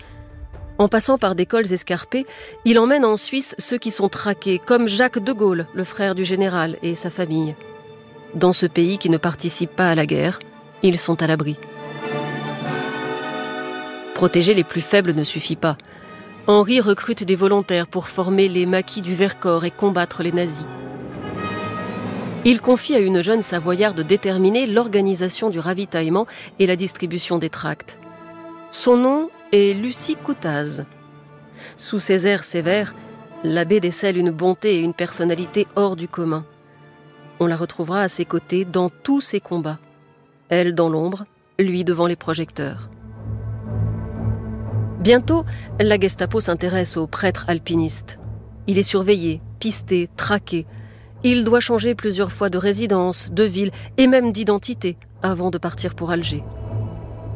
En 0.78 0.88
passant 0.88 1.18
par 1.18 1.34
des 1.34 1.46
cols 1.46 1.72
escarpés, 1.72 2.26
il 2.64 2.78
emmène 2.78 3.04
en 3.04 3.16
Suisse 3.16 3.54
ceux 3.58 3.78
qui 3.78 3.90
sont 3.90 4.08
traqués, 4.08 4.58
comme 4.58 4.88
Jacques 4.88 5.22
de 5.22 5.32
Gaulle, 5.32 5.66
le 5.74 5.84
frère 5.84 6.14
du 6.14 6.24
général, 6.24 6.76
et 6.82 6.94
sa 6.94 7.10
famille. 7.10 7.54
Dans 8.34 8.52
ce 8.52 8.66
pays 8.66 8.98
qui 8.98 9.10
ne 9.10 9.18
participe 9.18 9.74
pas 9.74 9.90
à 9.90 9.94
la 9.94 10.06
guerre, 10.06 10.40
ils 10.82 10.98
sont 10.98 11.22
à 11.22 11.26
l'abri. 11.26 11.56
Protéger 14.22 14.54
les 14.54 14.62
plus 14.62 14.82
faibles 14.82 15.14
ne 15.14 15.24
suffit 15.24 15.56
pas. 15.56 15.76
Henri 16.46 16.80
recrute 16.80 17.24
des 17.24 17.34
volontaires 17.34 17.88
pour 17.88 18.06
former 18.06 18.46
les 18.46 18.66
maquis 18.66 19.02
du 19.02 19.16
Vercors 19.16 19.64
et 19.64 19.72
combattre 19.72 20.22
les 20.22 20.30
nazis. 20.30 20.64
Il 22.44 22.60
confie 22.60 22.94
à 22.94 23.00
une 23.00 23.20
jeune 23.20 23.42
savoyarde 23.42 24.00
déterminée 24.02 24.66
l'organisation 24.66 25.50
du 25.50 25.58
ravitaillement 25.58 26.28
et 26.60 26.66
la 26.66 26.76
distribution 26.76 27.38
des 27.38 27.50
tracts. 27.50 27.98
Son 28.70 28.96
nom 28.96 29.28
est 29.50 29.74
Lucie 29.76 30.14
Coutaz. 30.14 30.84
Sous 31.76 31.98
ses 31.98 32.28
airs 32.28 32.44
sévères, 32.44 32.94
l'abbé 33.42 33.80
décèle 33.80 34.16
une 34.16 34.30
bonté 34.30 34.76
et 34.76 34.82
une 34.82 34.94
personnalité 34.94 35.66
hors 35.74 35.96
du 35.96 36.06
commun. 36.06 36.46
On 37.40 37.48
la 37.48 37.56
retrouvera 37.56 38.02
à 38.02 38.08
ses 38.08 38.24
côtés 38.24 38.64
dans 38.64 38.88
tous 38.88 39.20
ses 39.20 39.40
combats. 39.40 39.80
Elle 40.48 40.76
dans 40.76 40.88
l'ombre, 40.88 41.24
lui 41.58 41.82
devant 41.82 42.06
les 42.06 42.14
projecteurs. 42.14 42.88
Bientôt, 45.02 45.44
la 45.80 45.98
Gestapo 45.98 46.40
s'intéresse 46.40 46.96
au 46.96 47.08
prêtre 47.08 47.46
alpiniste. 47.48 48.20
Il 48.68 48.78
est 48.78 48.84
surveillé, 48.84 49.40
pisté, 49.58 50.08
traqué. 50.16 50.64
Il 51.24 51.42
doit 51.42 51.58
changer 51.58 51.96
plusieurs 51.96 52.30
fois 52.30 52.50
de 52.50 52.56
résidence, 52.58 53.32
de 53.32 53.42
ville 53.42 53.72
et 53.96 54.06
même 54.06 54.30
d'identité 54.30 54.96
avant 55.20 55.50
de 55.50 55.58
partir 55.58 55.96
pour 55.96 56.12
Alger. 56.12 56.44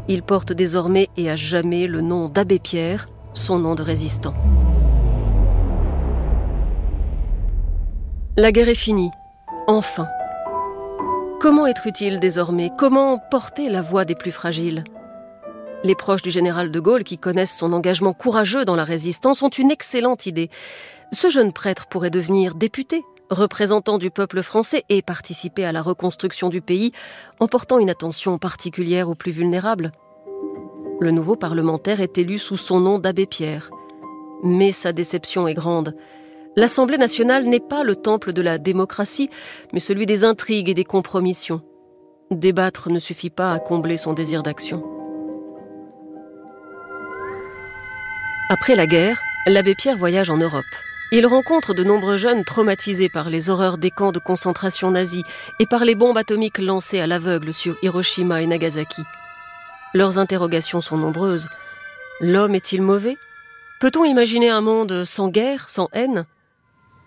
Il 0.06 0.22
porte 0.22 0.52
désormais 0.52 1.08
et 1.16 1.28
à 1.28 1.34
jamais 1.34 1.88
le 1.88 2.02
nom 2.02 2.28
d'Abbé 2.28 2.60
Pierre, 2.60 3.08
son 3.34 3.58
nom 3.58 3.74
de 3.74 3.82
résistant. 3.82 4.34
La 8.36 8.52
guerre 8.52 8.68
est 8.68 8.74
finie, 8.74 9.10
enfin. 9.66 10.06
Comment 11.40 11.66
être 11.66 11.88
utile 11.88 12.20
désormais? 12.20 12.70
Comment 12.78 13.18
porter 13.18 13.68
la 13.70 13.82
voix 13.82 14.04
des 14.04 14.14
plus 14.14 14.30
fragiles? 14.30 14.84
Les 15.84 15.94
proches 15.94 16.22
du 16.22 16.30
général 16.30 16.70
de 16.70 16.80
Gaulle, 16.80 17.04
qui 17.04 17.18
connaissent 17.18 17.56
son 17.56 17.72
engagement 17.72 18.12
courageux 18.12 18.64
dans 18.64 18.76
la 18.76 18.84
résistance, 18.84 19.42
ont 19.42 19.48
une 19.48 19.70
excellente 19.70 20.26
idée. 20.26 20.50
Ce 21.12 21.30
jeune 21.30 21.52
prêtre 21.52 21.86
pourrait 21.86 22.10
devenir 22.10 22.54
député, 22.54 23.04
représentant 23.30 23.98
du 23.98 24.10
peuple 24.10 24.42
français 24.42 24.84
et 24.88 25.02
participer 25.02 25.64
à 25.64 25.72
la 25.72 25.82
reconstruction 25.82 26.48
du 26.48 26.60
pays 26.60 26.92
en 27.40 27.48
portant 27.48 27.78
une 27.78 27.90
attention 27.90 28.38
particulière 28.38 29.08
aux 29.08 29.14
plus 29.14 29.32
vulnérables. 29.32 29.92
Le 31.00 31.10
nouveau 31.10 31.36
parlementaire 31.36 32.00
est 32.00 32.18
élu 32.18 32.38
sous 32.38 32.56
son 32.56 32.80
nom 32.80 32.98
d'abbé 32.98 33.26
Pierre. 33.26 33.70
Mais 34.42 34.72
sa 34.72 34.92
déception 34.92 35.46
est 35.46 35.54
grande. 35.54 35.94
L'Assemblée 36.56 36.98
nationale 36.98 37.44
n'est 37.44 37.60
pas 37.60 37.84
le 37.84 37.96
temple 37.96 38.32
de 38.32 38.40
la 38.40 38.56
démocratie, 38.56 39.28
mais 39.72 39.80
celui 39.80 40.06
des 40.06 40.24
intrigues 40.24 40.70
et 40.70 40.74
des 40.74 40.84
compromissions. 40.84 41.60
Débattre 42.30 42.90
ne 42.90 42.98
suffit 42.98 43.30
pas 43.30 43.52
à 43.52 43.58
combler 43.58 43.98
son 43.98 44.14
désir 44.14 44.42
d'action. 44.42 44.95
Après 48.48 48.76
la 48.76 48.86
guerre, 48.86 49.20
l'abbé 49.46 49.74
Pierre 49.74 49.96
voyage 49.96 50.30
en 50.30 50.36
Europe. 50.36 50.64
Il 51.10 51.26
rencontre 51.26 51.74
de 51.74 51.82
nombreux 51.82 52.16
jeunes 52.16 52.44
traumatisés 52.44 53.08
par 53.08 53.28
les 53.28 53.50
horreurs 53.50 53.76
des 53.76 53.90
camps 53.90 54.12
de 54.12 54.20
concentration 54.20 54.92
nazis 54.92 55.24
et 55.58 55.66
par 55.66 55.84
les 55.84 55.96
bombes 55.96 56.16
atomiques 56.16 56.58
lancées 56.58 57.00
à 57.00 57.08
l'aveugle 57.08 57.52
sur 57.52 57.76
Hiroshima 57.82 58.42
et 58.42 58.46
Nagasaki. 58.46 59.02
Leurs 59.94 60.20
interrogations 60.20 60.80
sont 60.80 60.96
nombreuses. 60.96 61.48
L'homme 62.20 62.54
est-il 62.54 62.82
mauvais? 62.82 63.16
Peut-on 63.80 64.04
imaginer 64.04 64.50
un 64.50 64.60
monde 64.60 65.04
sans 65.04 65.28
guerre, 65.28 65.68
sans 65.68 65.88
haine? 65.92 66.24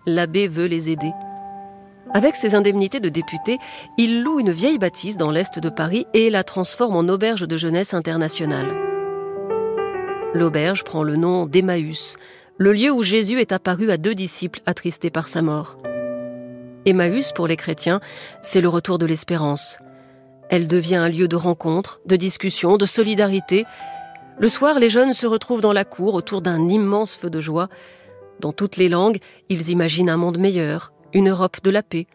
L'abbé 0.06 0.50
veut 0.50 0.68
les 0.68 0.90
aider. 0.90 1.12
Avec 2.14 2.36
ses 2.36 2.54
indemnités 2.54 3.00
de 3.00 3.08
député, 3.08 3.60
il 3.98 4.24
loue 4.24 4.42
une 4.42 4.52
vieille 4.52 4.78
bâtisse 4.78 5.16
dans 5.16 5.32
l'est 5.32 5.58
de 5.58 5.70
Paris 5.70 6.06
et 6.14 6.30
la 6.30 6.44
transforme 6.44 6.98
en 6.98 7.08
auberge 7.08 7.48
de 7.48 7.56
jeunesse 7.56 7.94
internationale. 7.94 8.89
L'auberge 10.34 10.84
prend 10.84 11.02
le 11.02 11.16
nom 11.16 11.48
d'Emmaüs, 11.48 12.18
le 12.58 12.72
lieu 12.72 12.92
où 12.92 13.02
Jésus 13.02 13.40
est 13.40 13.52
apparu 13.52 13.90
à 13.90 13.98
deux 13.98 14.14
disciples 14.14 14.62
attristés 14.68 15.10
par 15.10 15.28
sa 15.28 15.42
mort. 15.42 15.78
Emmaüs, 16.86 17.32
pour 17.32 17.48
les 17.48 17.58
chrétiens, 17.58 18.00
c'est 18.44 18.62
le 18.62 18.70
retour 18.70 19.00
de 19.00 19.08
l'espérance. 19.08 19.80
Elle 20.50 20.68
devient 20.68 20.98
un 20.98 21.10
lieu 21.10 21.28
de 21.28 21.36
rencontre, 21.36 22.00
de 22.06 22.16
discussion, 22.16 22.78
de 22.78 22.86
solidarité. 22.86 23.66
Le 24.38 24.48
soir, 24.48 24.78
les 24.78 24.90
jeunes 24.90 25.14
se 25.14 25.26
retrouvent 25.26 25.62
dans 25.62 25.74
la 25.74 25.86
cour 25.86 26.14
autour 26.14 26.42
d'un 26.42 26.68
immense 26.68 27.16
feu 27.16 27.32
de 27.32 27.40
joie. 27.40 27.68
Dans 28.40 28.54
toutes 28.54 28.78
les 28.78 28.90
langues, 28.90 29.18
ils 29.50 29.70
imaginent 29.70 30.10
un 30.12 30.18
monde 30.18 30.38
meilleur, 30.38 30.94
une 31.12 31.30
Europe 31.30 31.58
de 31.64 31.72
la 31.72 31.82
paix, 31.82 32.06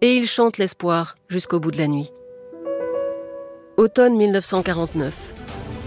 et 0.00 0.16
ils 0.16 0.28
chantent 0.28 0.58
l'espoir 0.58 1.16
jusqu'au 1.28 1.58
bout 1.58 1.72
de 1.72 1.78
la 1.78 1.88
nuit. 1.88 2.12
Automne 3.76 4.16
1949. 4.16 5.33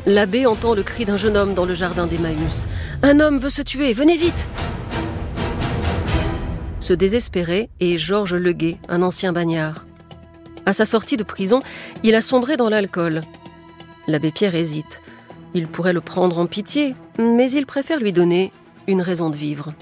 L'abbé 0.08 0.46
entend 0.46 0.74
le 0.74 0.84
cri 0.84 1.04
d'un 1.04 1.18
jeune 1.18 1.36
homme 1.36 1.54
dans 1.54 1.66
le 1.66 1.74
jardin 1.74 2.08
d'Emmaüs. 2.08 2.70
Un 3.04 3.20
homme 3.20 3.40
veut 3.40 3.50
se 3.50 3.62
tuer, 3.62 3.92
venez 3.92 4.16
vite 4.16 4.48
Ce 6.80 6.94
désespéré 6.94 7.70
est 7.82 7.98
Georges 7.98 8.34
Leguet, 8.34 8.78
un 8.88 9.02
ancien 9.02 9.34
bagnard. 9.34 9.86
À 10.66 10.72
sa 10.72 10.86
sortie 10.86 11.18
de 11.18 11.24
prison, 11.24 11.60
il 12.04 12.16
a 12.16 12.22
sombré 12.22 12.56
dans 12.56 12.70
l'alcool. 12.70 13.20
L'abbé 14.08 14.32
Pierre 14.32 14.56
hésite. 14.56 15.02
Il 15.54 15.68
pourrait 15.68 15.92
le 15.92 16.00
prendre 16.00 16.40
en 16.40 16.46
pitié, 16.46 16.96
mais 17.20 17.52
il 17.52 17.66
préfère 17.66 18.00
lui 18.00 18.14
donner 18.14 18.54
une 18.88 19.02
raison 19.02 19.30
de 19.30 19.36
vivre. 19.36 19.74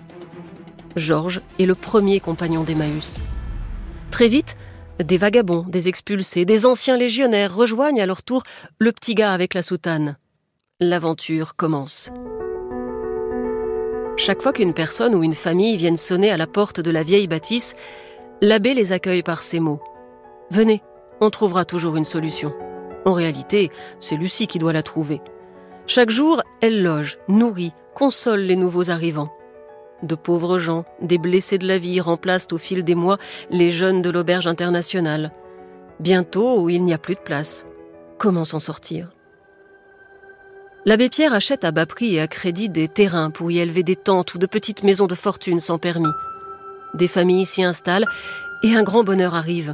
Georges 0.96 1.42
est 1.60 1.68
le 1.68 1.76
premier 1.76 2.20
compagnon 2.20 2.64
d'Emmaüs. 2.64 3.22
Très 4.10 4.28
vite, 4.28 4.58
des 5.04 5.18
vagabonds, 5.18 5.66
des 5.68 5.90
expulsés, 5.90 6.46
des 6.46 6.66
anciens 6.66 6.98
légionnaires 6.98 7.54
rejoignent 7.54 8.02
à 8.02 8.06
leur 8.06 8.24
tour 8.24 8.44
le 8.80 8.92
petit 8.92 9.14
gars 9.14 9.34
avec 9.34 9.54
la 9.54 9.62
soutane. 9.62 10.18
L'aventure 10.80 11.56
commence. 11.56 12.12
Chaque 14.18 14.42
fois 14.42 14.54
qu'une 14.54 14.74
personne 14.74 15.14
ou 15.14 15.24
une 15.24 15.36
famille 15.36 15.76
viennent 15.76 15.98
sonner 15.98 16.32
à 16.32 16.38
la 16.38 16.48
porte 16.48 16.80
de 16.80 16.92
la 16.92 17.04
vieille 17.04 17.28
bâtisse, 17.28 17.76
l'abbé 18.42 18.74
les 18.74 18.94
accueille 18.94 19.24
par 19.24 19.44
ces 19.44 19.60
mots. 19.60 19.82
Venez, 20.52 20.82
on 21.20 21.30
trouvera 21.30 21.66
toujours 21.66 21.98
une 21.98 22.06
solution. 22.06 22.54
En 23.06 23.14
réalité, 23.14 23.72
c'est 24.00 24.16
Lucie 24.16 24.48
qui 24.48 24.60
doit 24.60 24.74
la 24.74 24.84
trouver. 24.84 25.22
Chaque 25.88 26.10
jour, 26.10 26.42
elle 26.62 26.82
loge, 26.82 27.20
nourrit, 27.28 27.74
console 27.94 28.42
les 28.42 28.56
nouveaux 28.56 28.90
arrivants. 28.90 29.35
De 30.06 30.14
pauvres 30.14 30.60
gens, 30.60 30.86
des 31.02 31.18
blessés 31.18 31.58
de 31.58 31.68
la 31.68 31.80
vie 31.80 32.00
remplacent 32.00 32.54
au 32.54 32.60
fil 32.60 32.84
des 32.84 32.94
mois 32.94 33.18
les 33.50 33.72
jeunes 33.72 34.04
de 34.04 34.12
l'auberge 34.12 34.46
internationale. 34.46 35.32
Bientôt, 36.00 36.70
il 36.70 36.84
n'y 36.84 36.94
a 36.94 37.00
plus 37.00 37.16
de 37.16 37.22
place. 37.22 37.66
Comment 38.20 38.46
s'en 38.46 38.60
sortir? 38.60 39.10
L'abbé 40.86 41.10
Pierre 41.10 41.34
achète 41.34 41.66
à 41.66 41.72
bas 41.72 41.88
prix 41.88 42.14
et 42.14 42.22
à 42.22 42.28
crédit 42.28 42.70
des 42.70 42.88
terrains 42.88 43.32
pour 43.32 43.50
y 43.50 43.58
élever 43.58 43.82
des 43.82 43.96
tentes 43.96 44.36
ou 44.36 44.38
de 44.38 44.46
petites 44.46 44.84
maisons 44.84 45.08
de 45.08 45.16
fortune 45.16 45.60
sans 45.60 45.80
permis. 45.80 46.14
Des 46.94 47.08
familles 47.08 47.48
s'y 47.48 47.64
installent 47.64 48.06
et 48.62 48.76
un 48.76 48.84
grand 48.84 49.04
bonheur 49.04 49.34
arrive. 49.34 49.74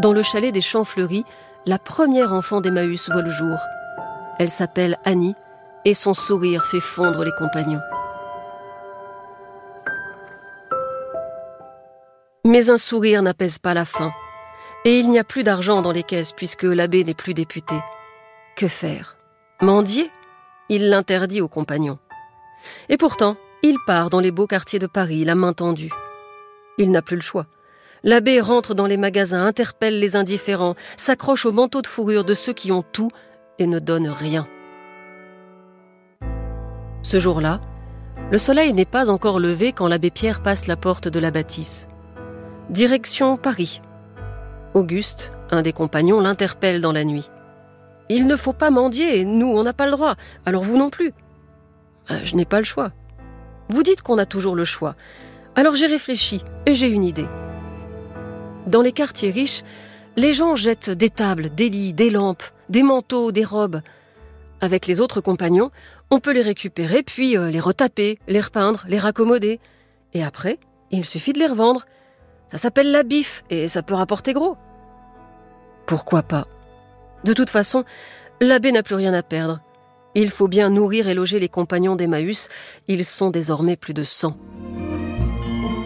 Dans 0.00 0.12
le 0.12 0.22
chalet 0.22 0.54
des 0.54 0.60
Champs 0.60 0.84
Fleuris, 0.84 1.24
la 1.66 1.80
première 1.80 2.32
enfant 2.32 2.60
d'Emmaüs 2.60 3.10
voit 3.10 3.22
le 3.22 3.30
jour. 3.30 3.58
Elle 4.38 4.50
s'appelle 4.50 4.98
Annie 5.04 5.34
et 5.84 5.94
son 5.94 6.14
sourire 6.14 6.64
fait 6.64 6.78
fondre 6.78 7.24
les 7.24 7.32
compagnons. 7.32 7.80
Mais 12.48 12.70
un 12.70 12.78
sourire 12.78 13.20
n'apaise 13.20 13.58
pas 13.58 13.74
la 13.74 13.84
faim. 13.84 14.10
Et 14.86 14.98
il 14.98 15.10
n'y 15.10 15.18
a 15.18 15.24
plus 15.24 15.44
d'argent 15.44 15.82
dans 15.82 15.92
les 15.92 16.02
caisses 16.02 16.32
puisque 16.32 16.62
l'abbé 16.62 17.04
n'est 17.04 17.12
plus 17.12 17.34
député. 17.34 17.74
Que 18.56 18.68
faire? 18.68 19.18
Mendier? 19.60 20.10
Il 20.70 20.88
l'interdit 20.88 21.42
aux 21.42 21.48
compagnons. 21.48 21.98
Et 22.88 22.96
pourtant, 22.96 23.36
il 23.62 23.76
part 23.86 24.08
dans 24.08 24.20
les 24.20 24.30
beaux 24.30 24.46
quartiers 24.46 24.78
de 24.78 24.86
Paris, 24.86 25.26
la 25.26 25.34
main 25.34 25.52
tendue. 25.52 25.92
Il 26.78 26.90
n'a 26.90 27.02
plus 27.02 27.16
le 27.16 27.22
choix. 27.22 27.44
L'abbé 28.02 28.40
rentre 28.40 28.72
dans 28.72 28.86
les 28.86 28.96
magasins, 28.96 29.44
interpelle 29.44 30.00
les 30.00 30.16
indifférents, 30.16 30.74
s'accroche 30.96 31.44
au 31.44 31.52
manteau 31.52 31.82
de 31.82 31.86
fourrure 31.86 32.24
de 32.24 32.32
ceux 32.32 32.54
qui 32.54 32.72
ont 32.72 32.82
tout 32.82 33.10
et 33.58 33.66
ne 33.66 33.78
donne 33.78 34.08
rien. 34.08 34.48
Ce 37.02 37.20
jour-là, 37.20 37.60
le 38.30 38.38
soleil 38.38 38.72
n'est 38.72 38.86
pas 38.86 39.10
encore 39.10 39.38
levé 39.38 39.72
quand 39.72 39.86
l'abbé 39.86 40.10
Pierre 40.10 40.42
passe 40.42 40.66
la 40.66 40.76
porte 40.76 41.08
de 41.08 41.20
la 41.20 41.30
bâtisse. 41.30 41.88
Direction 42.70 43.38
Paris. 43.38 43.80
Auguste, 44.74 45.32
un 45.50 45.62
des 45.62 45.72
compagnons, 45.72 46.20
l'interpelle 46.20 46.82
dans 46.82 46.92
la 46.92 47.04
nuit. 47.04 47.30
Il 48.10 48.26
ne 48.26 48.36
faut 48.36 48.52
pas 48.52 48.70
mendier, 48.70 49.24
nous 49.24 49.46
on 49.46 49.62
n'a 49.62 49.72
pas 49.72 49.86
le 49.86 49.92
droit, 49.92 50.16
alors 50.44 50.64
vous 50.64 50.76
non 50.76 50.90
plus. 50.90 51.12
Euh, 52.10 52.20
je 52.24 52.36
n'ai 52.36 52.44
pas 52.44 52.58
le 52.58 52.64
choix. 52.64 52.92
Vous 53.70 53.82
dites 53.82 54.02
qu'on 54.02 54.18
a 54.18 54.26
toujours 54.26 54.54
le 54.54 54.66
choix. 54.66 54.96
Alors 55.56 55.76
j'ai 55.76 55.86
réfléchi 55.86 56.44
et 56.66 56.74
j'ai 56.74 56.90
une 56.90 57.04
idée. 57.04 57.26
Dans 58.66 58.82
les 58.82 58.92
quartiers 58.92 59.30
riches, 59.30 59.62
les 60.16 60.34
gens 60.34 60.54
jettent 60.54 60.90
des 60.90 61.10
tables, 61.10 61.48
des 61.48 61.70
lits, 61.70 61.94
des 61.94 62.10
lampes, 62.10 62.44
des 62.68 62.82
manteaux, 62.82 63.32
des 63.32 63.44
robes. 63.44 63.80
Avec 64.60 64.86
les 64.86 65.00
autres 65.00 65.22
compagnons, 65.22 65.70
on 66.10 66.20
peut 66.20 66.34
les 66.34 66.42
récupérer 66.42 67.02
puis 67.02 67.38
euh, 67.38 67.50
les 67.50 67.60
retaper, 67.60 68.18
les 68.28 68.42
repeindre, 68.42 68.84
les 68.88 68.98
raccommoder. 68.98 69.58
Et 70.12 70.22
après, 70.22 70.58
il 70.90 71.06
suffit 71.06 71.32
de 71.32 71.38
les 71.38 71.46
revendre 71.46 71.86
ça 72.50 72.58
s'appelle 72.58 72.90
la 72.90 73.02
bif 73.02 73.44
et 73.50 73.68
ça 73.68 73.82
peut 73.82 73.94
rapporter 73.94 74.32
gros. 74.32 74.56
Pourquoi 75.86 76.22
pas? 76.22 76.46
De 77.24 77.32
toute 77.32 77.50
façon, 77.50 77.84
l'abbé 78.40 78.72
n'a 78.72 78.82
plus 78.82 78.94
rien 78.94 79.14
à 79.14 79.22
perdre. 79.22 79.60
Il 80.14 80.30
faut 80.30 80.48
bien 80.48 80.70
nourrir 80.70 81.08
et 81.08 81.14
loger 81.14 81.38
les 81.38 81.48
compagnons 81.48 81.96
d'Emmaüs. 81.96 82.48
Ils 82.88 83.04
sont 83.04 83.30
désormais 83.30 83.76
plus 83.76 83.94
de 83.94 84.04
100. 84.04 84.36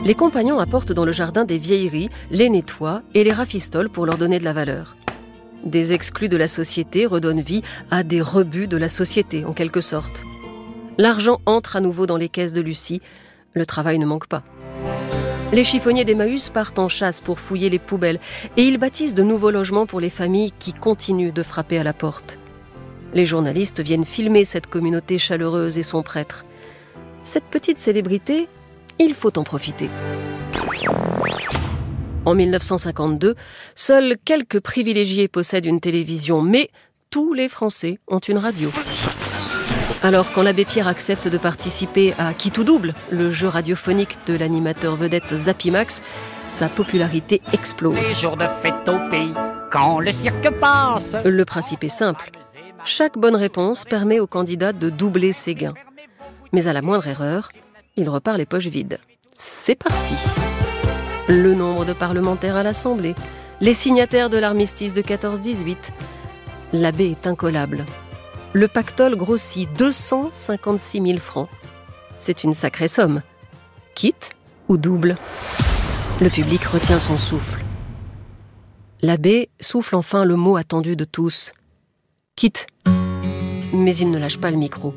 Les 0.04 0.14
compagnons 0.14 0.58
apportent 0.58 0.92
dans 0.92 1.04
le 1.04 1.12
jardin 1.12 1.44
des 1.44 1.58
vieilleries, 1.58 2.10
les 2.30 2.48
nettoient 2.48 3.02
et 3.14 3.22
les 3.22 3.32
rafistolent 3.32 3.90
pour 3.90 4.06
leur 4.06 4.18
donner 4.18 4.38
de 4.38 4.44
la 4.44 4.52
valeur. 4.52 4.96
Des 5.64 5.92
exclus 5.92 6.28
de 6.28 6.36
la 6.36 6.48
société 6.48 7.06
redonnent 7.06 7.40
vie 7.40 7.62
à 7.90 8.02
des 8.02 8.20
rebuts 8.20 8.66
de 8.66 8.76
la 8.76 8.88
société, 8.88 9.44
en 9.44 9.52
quelque 9.52 9.80
sorte. 9.80 10.24
L'argent 10.98 11.40
entre 11.46 11.76
à 11.76 11.80
nouveau 11.80 12.06
dans 12.06 12.16
les 12.16 12.28
caisses 12.28 12.52
de 12.52 12.60
Lucie. 12.60 13.00
Le 13.54 13.64
travail 13.64 13.98
ne 13.98 14.06
manque 14.06 14.26
pas. 14.26 14.42
Les 15.52 15.64
chiffonniers 15.64 16.06
d'Emmaüs 16.06 16.48
partent 16.48 16.78
en 16.78 16.88
chasse 16.88 17.20
pour 17.20 17.38
fouiller 17.38 17.68
les 17.68 17.78
poubelles 17.78 18.20
et 18.56 18.62
ils 18.62 18.78
bâtissent 18.78 19.14
de 19.14 19.22
nouveaux 19.22 19.50
logements 19.50 19.84
pour 19.84 20.00
les 20.00 20.08
familles 20.08 20.52
qui 20.58 20.72
continuent 20.72 21.32
de 21.32 21.42
frapper 21.42 21.76
à 21.76 21.84
la 21.84 21.92
porte. 21.92 22.38
Les 23.12 23.26
journalistes 23.26 23.80
viennent 23.80 24.06
filmer 24.06 24.46
cette 24.46 24.66
communauté 24.66 25.18
chaleureuse 25.18 25.76
et 25.76 25.82
son 25.82 26.02
prêtre. 26.02 26.46
Cette 27.22 27.44
petite 27.44 27.78
célébrité, 27.78 28.48
il 28.98 29.12
faut 29.12 29.38
en 29.38 29.44
profiter. 29.44 29.90
En 32.24 32.34
1952, 32.34 33.34
seuls 33.74 34.16
quelques 34.24 34.60
privilégiés 34.60 35.28
possèdent 35.28 35.66
une 35.66 35.80
télévision, 35.80 36.40
mais 36.40 36.70
tous 37.10 37.34
les 37.34 37.50
Français 37.50 37.98
ont 38.08 38.20
une 38.20 38.38
radio. 38.38 38.70
Alors 40.04 40.32
quand 40.32 40.42
l'abbé 40.42 40.64
Pierre 40.64 40.88
accepte 40.88 41.28
de 41.28 41.38
participer 41.38 42.12
à 42.18 42.34
Qui 42.34 42.50
tout 42.50 42.64
double, 42.64 42.92
le 43.12 43.30
jeu 43.30 43.46
radiophonique 43.46 44.18
de 44.26 44.34
l'animateur 44.34 44.96
vedette 44.96 45.32
Zappimax, 45.32 46.02
sa 46.48 46.68
popularité 46.68 47.40
explose. 47.52 47.94
de 47.94 48.46
fête 48.60 48.88
au 48.88 48.98
pays, 49.10 49.32
quand 49.70 50.00
le 50.00 50.10
cirque 50.10 50.50
passe. 50.58 51.14
Le 51.24 51.44
principe 51.44 51.84
est 51.84 51.88
simple. 51.88 52.32
Chaque 52.84 53.16
bonne 53.16 53.36
réponse 53.36 53.84
permet 53.84 54.18
au 54.18 54.26
candidat 54.26 54.72
de 54.72 54.90
doubler 54.90 55.32
ses 55.32 55.54
gains. 55.54 55.74
Mais 56.52 56.66
à 56.66 56.72
la 56.72 56.82
moindre 56.82 57.06
erreur, 57.06 57.50
il 57.96 58.10
repart 58.10 58.38
les 58.38 58.46
poches 58.46 58.66
vides. 58.66 58.98
C'est 59.32 59.76
parti. 59.76 60.14
Le 61.28 61.54
nombre 61.54 61.84
de 61.84 61.92
parlementaires 61.92 62.56
à 62.56 62.64
l'Assemblée, 62.64 63.14
les 63.60 63.72
signataires 63.72 64.30
de 64.30 64.38
l'armistice 64.38 64.94
de 64.94 65.02
14-18. 65.02 65.76
L'abbé 66.72 67.12
est 67.12 67.28
incollable 67.28 67.86
le 68.52 68.68
pactole 68.68 69.16
grossit 69.16 69.68
256 69.78 71.02
000 71.02 71.18
francs. 71.18 71.48
C'est 72.20 72.44
une 72.44 72.54
sacrée 72.54 72.88
somme. 72.88 73.22
Quitte 73.94 74.30
ou 74.68 74.76
double? 74.76 75.16
Le 76.20 76.28
public 76.28 76.64
retient 76.64 77.00
son 77.00 77.18
souffle. 77.18 77.60
L'abbé 79.00 79.48
souffle 79.60 79.96
enfin 79.96 80.24
le 80.24 80.36
mot 80.36 80.56
attendu 80.56 80.96
de 80.96 81.04
tous. 81.04 81.52
Quitte. 82.36 82.66
Mais 83.72 83.96
il 83.96 84.10
ne 84.10 84.18
lâche 84.18 84.38
pas 84.38 84.50
le 84.50 84.56
micro. 84.56 84.94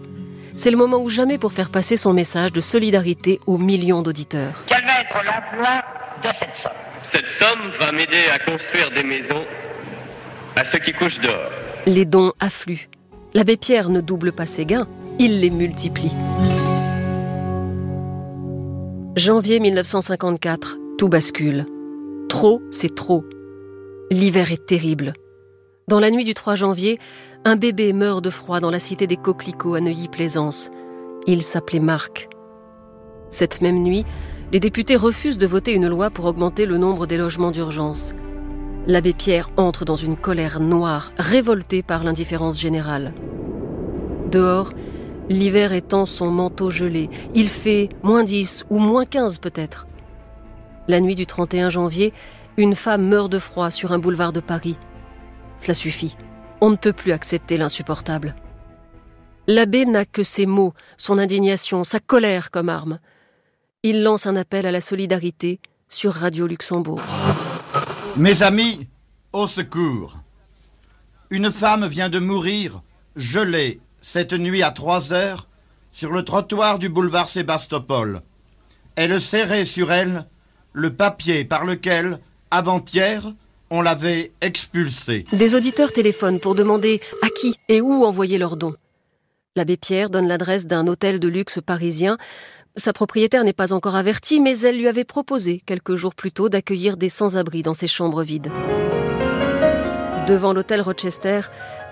C'est 0.55 0.71
le 0.71 0.77
moment 0.77 0.97
ou 0.97 1.09
jamais 1.09 1.37
pour 1.37 1.51
faire 1.53 1.69
passer 1.69 1.97
son 1.97 2.13
message 2.13 2.51
de 2.51 2.61
solidarité 2.61 3.39
aux 3.45 3.57
millions 3.57 4.01
d'auditeurs. 4.01 4.63
Quel 4.67 4.85
va 4.85 5.01
être 5.01 5.15
l'emploi 5.25 5.83
de 6.23 6.33
cette 6.33 6.55
somme? 6.55 6.71
Cette 7.03 7.29
somme 7.29 7.71
va 7.79 7.91
m'aider 7.91 8.29
à 8.33 8.39
construire 8.39 8.91
des 8.91 9.03
maisons 9.03 9.43
à 10.55 10.63
ceux 10.63 10.79
qui 10.79 10.93
couchent 10.93 11.19
dehors. 11.19 11.51
Les 11.85 12.05
dons 12.05 12.31
affluent. 12.39 12.87
L'abbé 13.35 13.57
Pierre 13.57 13.89
ne 13.89 13.99
double 13.99 14.31
pas 14.31 14.45
ses 14.45 14.65
gains, 14.65 14.87
il 15.19 15.41
les 15.41 15.49
multiplie. 15.49 16.13
Janvier 19.17 19.59
1954, 19.59 20.77
tout 20.97 21.09
bascule. 21.09 21.65
Trop, 22.29 22.61
c'est 22.71 22.95
trop. 22.95 23.25
L'hiver 24.09 24.53
est 24.53 24.65
terrible. 24.65 25.11
Dans 25.89 25.99
la 25.99 26.11
nuit 26.11 26.23
du 26.23 26.33
3 26.33 26.55
janvier, 26.55 26.97
un 27.43 27.57
bébé 27.57 27.91
meurt 27.91 28.23
de 28.23 28.29
froid 28.29 28.61
dans 28.61 28.71
la 28.71 28.79
cité 28.79 29.05
des 29.05 29.17
Coquelicots 29.17 29.75
à 29.75 29.81
Neuilly-Plaisance. 29.81 30.71
Il 31.27 31.41
s'appelait 31.41 31.81
Marc. 31.81 32.29
Cette 33.31 33.59
même 33.59 33.83
nuit, 33.83 34.05
les 34.53 34.61
députés 34.61 34.95
refusent 34.95 35.37
de 35.37 35.45
voter 35.45 35.73
une 35.73 35.89
loi 35.89 36.09
pour 36.09 36.23
augmenter 36.23 36.65
le 36.65 36.77
nombre 36.77 37.05
des 37.05 37.17
logements 37.17 37.51
d'urgence. 37.51 38.15
L'abbé 38.87 39.13
Pierre 39.13 39.49
entre 39.57 39.83
dans 39.83 39.95
une 39.95 40.15
colère 40.15 40.59
noire, 40.59 41.11
révolté 41.17 41.81
par 41.81 42.03
l'indifférence 42.03 42.59
générale. 42.59 43.13
Dehors, 44.29 44.73
l'hiver 45.27 45.73
étend 45.73 46.05
son 46.05 46.29
manteau 46.29 46.69
gelé. 46.69 47.09
Il 47.33 47.49
fait 47.49 47.89
moins 48.03 48.23
10 48.23 48.65
ou 48.69 48.77
moins 48.77 49.05
15 49.05 49.39
peut-être. 49.39 49.87
La 50.87 50.99
nuit 50.99 51.15
du 51.15 51.25
31 51.25 51.71
janvier, 51.71 52.13
une 52.57 52.75
femme 52.75 53.07
meurt 53.07 53.31
de 53.31 53.39
froid 53.39 53.71
sur 53.71 53.91
un 53.91 53.97
boulevard 53.97 54.33
de 54.33 54.39
Paris. 54.39 54.77
Cela 55.57 55.73
suffit. 55.73 56.15
On 56.61 56.69
ne 56.69 56.75
peut 56.75 56.93
plus 56.93 57.11
accepter 57.11 57.57
l'insupportable. 57.57 58.35
L'abbé 59.47 59.85
n'a 59.85 60.05
que 60.05 60.21
ses 60.21 60.45
mots, 60.45 60.73
son 60.97 61.17
indignation, 61.17 61.83
sa 61.83 61.99
colère 61.99 62.51
comme 62.51 62.69
arme. 62.69 62.99
Il 63.81 64.03
lance 64.03 64.27
un 64.27 64.35
appel 64.35 64.67
à 64.67 64.71
la 64.71 64.81
solidarité 64.81 65.59
sur 65.89 66.13
Radio 66.13 66.45
Luxembourg. 66.45 67.01
Mes 68.17 68.43
amis, 68.43 68.87
au 69.33 69.45
secours. 69.45 70.15
Une 71.29 71.51
femme 71.51 71.85
vient 71.85 72.07
de 72.07 72.19
mourir, 72.19 72.81
gelée, 73.17 73.81
cette 74.01 74.31
nuit 74.31 74.63
à 74.63 74.71
3 74.71 75.11
heures, 75.11 75.47
sur 75.91 76.13
le 76.13 76.23
trottoir 76.23 76.79
du 76.79 76.87
boulevard 76.87 77.27
Sébastopol. 77.27 78.21
Elle 78.95 79.19
serrait 79.19 79.65
sur 79.65 79.91
elle 79.91 80.25
le 80.71 80.93
papier 80.93 81.43
par 81.43 81.65
lequel, 81.65 82.19
avant-hier, 82.51 83.33
on 83.69 83.81
l'avait 83.81 84.31
expulsée. 84.39 85.25
Des 85.33 85.53
auditeurs 85.53 85.91
téléphonent 85.91 86.39
pour 86.39 86.55
demander 86.55 87.01
à 87.21 87.27
qui 87.27 87.57
et 87.67 87.81
où 87.81 88.05
envoyer 88.05 88.37
leurs 88.37 88.55
dons. 88.55 88.75
L'abbé 89.57 89.75
Pierre 89.75 90.09
donne 90.09 90.27
l'adresse 90.27 90.67
d'un 90.67 90.87
hôtel 90.87 91.19
de 91.19 91.27
luxe 91.27 91.59
parisien. 91.65 92.17
Sa 92.77 92.91
propriétaire 92.91 93.45
n'est 93.45 93.53
pas 93.53 93.71
encore 93.71 93.95
avertie, 93.95 94.41
mais 94.41 94.59
elle 94.59 94.77
lui 94.77 94.89
avait 94.89 95.05
proposé, 95.05 95.61
quelques 95.65 95.95
jours 95.95 96.13
plus 96.13 96.33
tôt, 96.33 96.49
d'accueillir 96.49 96.97
des 96.97 97.07
sans-abri 97.07 97.61
dans 97.61 97.73
ses 97.73 97.87
chambres 97.87 98.21
vides. 98.21 98.51
Devant 100.27 100.51
l'hôtel 100.51 100.81
Rochester, 100.81 101.41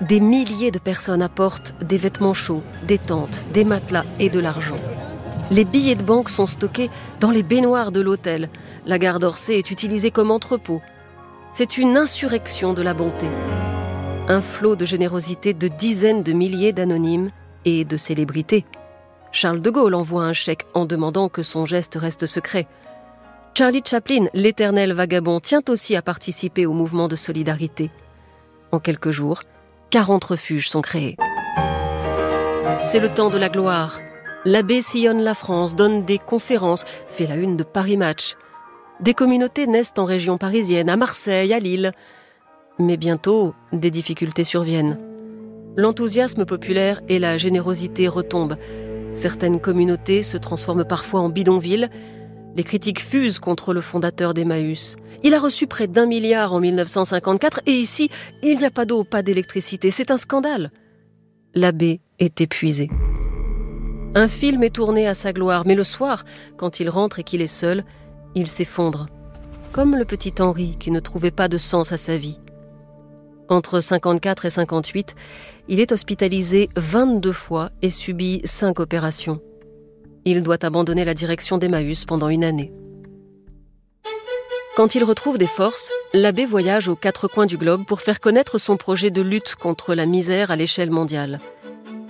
des 0.02 0.20
milliers 0.20 0.72
de 0.72 0.80
personnes 0.80 1.22
apportent 1.22 1.74
des 1.82 1.96
vêtements 1.96 2.34
chauds, 2.34 2.64
des 2.86 2.98
tentes, 2.98 3.46
des 3.54 3.64
matelas 3.64 4.04
et 4.20 4.30
de 4.30 4.40
l'argent. 4.42 4.76
Les 5.52 5.64
billets 5.64 5.96
de 5.96 6.04
banque 6.04 6.30
sont 6.30 6.48
stockés 6.48 6.90
dans 7.22 7.32
les 7.32 7.44
baignoires 7.44 7.94
de 7.94 8.02
l'hôtel. 8.02 8.50
La 8.86 9.00
gare 9.00 9.20
d'Orsay 9.20 9.58
est 9.58 9.72
utilisée 9.72 10.12
comme 10.12 10.32
entrepôt. 10.32 10.82
C'est 11.54 11.78
une 11.78 11.96
insurrection 11.96 12.74
de 12.74 12.82
la 12.82 12.94
bonté. 12.94 13.28
Un 14.28 14.42
flot 14.42 14.76
de 14.76 14.84
générosité 14.84 15.54
de 15.54 15.70
dizaines 15.70 16.24
de 16.24 16.34
milliers 16.34 16.74
d'anonymes 16.74 17.32
et 17.64 17.86
de 17.86 17.96
célébrités. 17.96 18.66
Charles 19.34 19.62
de 19.62 19.72
Gaulle 19.72 19.96
envoie 19.96 20.26
un 20.26 20.32
chèque 20.32 20.68
en 20.76 20.86
demandant 20.86 21.28
que 21.28 21.42
son 21.42 21.66
geste 21.66 21.96
reste 21.96 22.28
secret. 22.28 22.68
Charlie 23.58 23.82
Chaplin, 23.84 24.28
l'éternel 24.36 24.94
vagabond, 24.94 25.40
tient 25.40 25.64
aussi 25.70 25.96
à 25.96 26.04
participer 26.04 26.68
au 26.68 26.74
mouvement 26.74 27.08
de 27.08 27.16
solidarité. 27.16 27.90
En 28.72 28.80
quelques 28.80 29.10
jours, 29.10 29.42
40 29.90 30.24
refuges 30.24 30.70
sont 30.70 30.82
créés. 30.82 31.18
C'est 32.86 33.00
le 33.00 33.10
temps 33.10 33.32
de 33.32 33.40
la 33.40 33.50
gloire. 33.50 34.00
L'abbé 34.46 34.82
sillonne 34.82 35.22
la 35.22 35.34
France, 35.34 35.76
donne 35.76 36.06
des 36.06 36.20
conférences, 36.20 36.86
fait 37.08 37.26
la 37.26 37.36
une 37.36 37.58
de 37.58 37.64
Paris 37.64 37.98
Match. 37.98 38.36
Des 39.00 39.16
communautés 39.16 39.66
naissent 39.66 39.94
en 39.98 40.06
région 40.06 40.38
parisienne, 40.38 40.90
à 40.90 40.96
Marseille, 40.96 41.54
à 41.54 41.60
Lille. 41.60 41.92
Mais 42.78 42.98
bientôt, 42.98 43.56
des 43.72 43.90
difficultés 43.90 44.44
surviennent. 44.44 45.00
L'enthousiasme 45.76 46.46
populaire 46.46 47.02
et 47.10 47.18
la 47.18 47.38
générosité 47.38 48.08
retombent. 48.08 48.58
Certaines 49.14 49.60
communautés 49.60 50.24
se 50.24 50.38
transforment 50.38 50.86
parfois 50.86 51.22
en 51.22 51.30
bidonvilles. 51.30 51.90
Les 52.56 52.64
critiques 52.64 53.02
fusent 53.02 53.40
contre 53.40 53.74
le 53.74 53.82
fondateur 53.82 54.34
d'Emmaüs. 54.34 54.96
Il 55.24 55.34
a 55.34 55.40
reçu 55.40 55.68
près 55.68 55.88
d'un 55.88 56.06
milliard 56.06 56.54
en 56.54 56.60
1954 56.60 57.62
et 57.66 57.72
ici, 57.72 58.10
il 58.42 58.58
n'y 58.58 58.66
a 58.66 58.72
pas 58.72 58.86
d'eau, 58.86 59.04
pas 59.04 59.24
d'électricité. 59.24 59.92
C'est 59.92 60.12
un 60.12 60.18
scandale. 60.18 60.72
L'abbé 61.54 62.02
est 62.20 62.42
épuisé. 62.42 62.90
Un 64.16 64.28
film 64.28 64.64
est 64.64 64.76
tourné 64.76 65.08
à 65.08 65.14
sa 65.14 65.34
gloire, 65.34 65.64
mais 65.66 65.76
le 65.76 65.84
soir, 65.84 66.26
quand 66.58 66.80
il 66.80 66.90
rentre 66.90 67.20
et 67.20 67.24
qu'il 67.24 67.42
est 67.42 67.48
seul, 67.48 67.84
il 68.36 68.48
s'effondre. 68.48 69.08
Comme 69.72 69.96
le 69.96 70.06
petit 70.06 70.34
Henri 70.40 70.76
qui 70.80 70.92
ne 70.92 71.00
trouvait 71.00 71.32
pas 71.32 71.48
de 71.48 71.58
sens 71.58 71.92
à 71.92 71.98
sa 71.98 72.18
vie. 72.18 72.40
Entre 73.50 73.82
54 73.82 74.46
et 74.46 74.50
58, 74.50 75.16
il 75.68 75.80
est 75.80 75.92
hospitalisé 75.92 76.70
22 76.76 77.32
fois 77.32 77.72
et 77.82 77.90
subit 77.90 78.42
5 78.46 78.80
opérations. 78.80 79.42
Il 80.26 80.44
doit 80.44 80.64
abandonner 80.64 81.06
la 81.06 81.14
direction 81.14 81.58
d'Emmaüs 81.58 82.06
pendant 82.06 82.30
une 82.30 82.44
année. 82.44 82.72
Quand 84.76 84.96
il 84.96 85.04
retrouve 85.04 85.38
des 85.38 85.48
forces, 85.48 85.92
l'abbé 86.14 86.46
voyage 86.46 86.88
aux 86.88 86.96
quatre 86.96 87.28
coins 87.28 87.46
du 87.46 87.58
globe 87.58 87.86
pour 87.86 88.02
faire 88.02 88.20
connaître 88.20 88.58
son 88.58 88.76
projet 88.76 89.12
de 89.12 89.22
lutte 89.22 89.56
contre 89.56 89.94
la 89.94 90.06
misère 90.06 90.50
à 90.50 90.56
l'échelle 90.56 90.90
mondiale. 90.90 91.40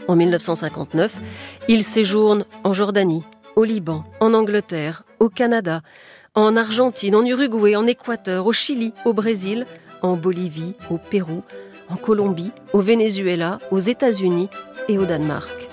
En 0.07 0.15
1959, 0.15 1.19
il 1.67 1.83
séjourne 1.83 2.45
en 2.63 2.73
Jordanie, 2.73 3.23
au 3.55 3.63
Liban, 3.63 4.03
en 4.19 4.33
Angleterre, 4.33 5.03
au 5.19 5.29
Canada, 5.29 5.81
en 6.35 6.55
Argentine, 6.55 7.15
en 7.15 7.25
Uruguay, 7.25 7.75
en 7.75 7.85
Équateur, 7.85 8.45
au 8.45 8.53
Chili, 8.53 8.93
au 9.05 9.13
Brésil, 9.13 9.65
en 10.03 10.17
Bolivie, 10.17 10.75
au 10.89 10.97
Pérou, 10.97 11.41
en 11.89 11.95
Colombie, 11.95 12.51
au 12.73 12.81
Venezuela, 12.81 13.59
aux 13.71 13.79
États-Unis 13.79 14.49
et 14.89 14.97
au 14.97 15.05
Danemark. 15.05 15.69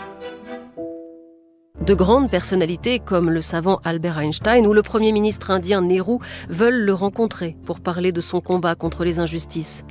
De 1.84 1.94
grandes 1.94 2.30
personnalités 2.30 3.00
comme 3.00 3.30
le 3.30 3.42
savant 3.42 3.80
Albert 3.84 4.18
Einstein 4.18 4.66
ou 4.66 4.72
le 4.72 4.82
Premier 4.82 5.12
ministre 5.12 5.50
indien 5.50 5.80
Nehru 5.82 6.18
veulent 6.48 6.84
le 6.84 6.94
rencontrer 6.94 7.56
pour 7.64 7.80
parler 7.80 8.12
de 8.12 8.20
son 8.20 8.40
combat 8.40 8.74
contre 8.74 9.04
les 9.04 9.18
injustices. 9.18 9.82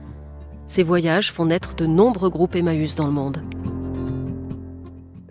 Ces 0.68 0.84
voyages 0.84 1.32
font 1.32 1.46
naître 1.46 1.76
de 1.76 1.86
nombreux 1.86 2.30
groupes 2.30 2.56
Emmaüs 2.56 2.96
dans 2.96 3.08
le 3.08 3.12
monde. 3.12 3.44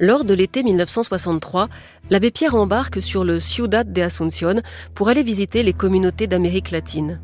Lors 0.00 0.24
de 0.24 0.34
l'été 0.34 0.62
1963, 0.62 1.68
l'abbé 2.10 2.30
Pierre 2.30 2.54
embarque 2.54 3.00
sur 3.00 3.24
le 3.24 3.40
Ciudad 3.40 3.90
de 3.90 4.02
Asunción 4.02 4.60
pour 4.94 5.08
aller 5.08 5.22
visiter 5.22 5.62
les 5.62 5.72
communautés 5.72 6.26
d'Amérique 6.26 6.70
latine. 6.70 7.20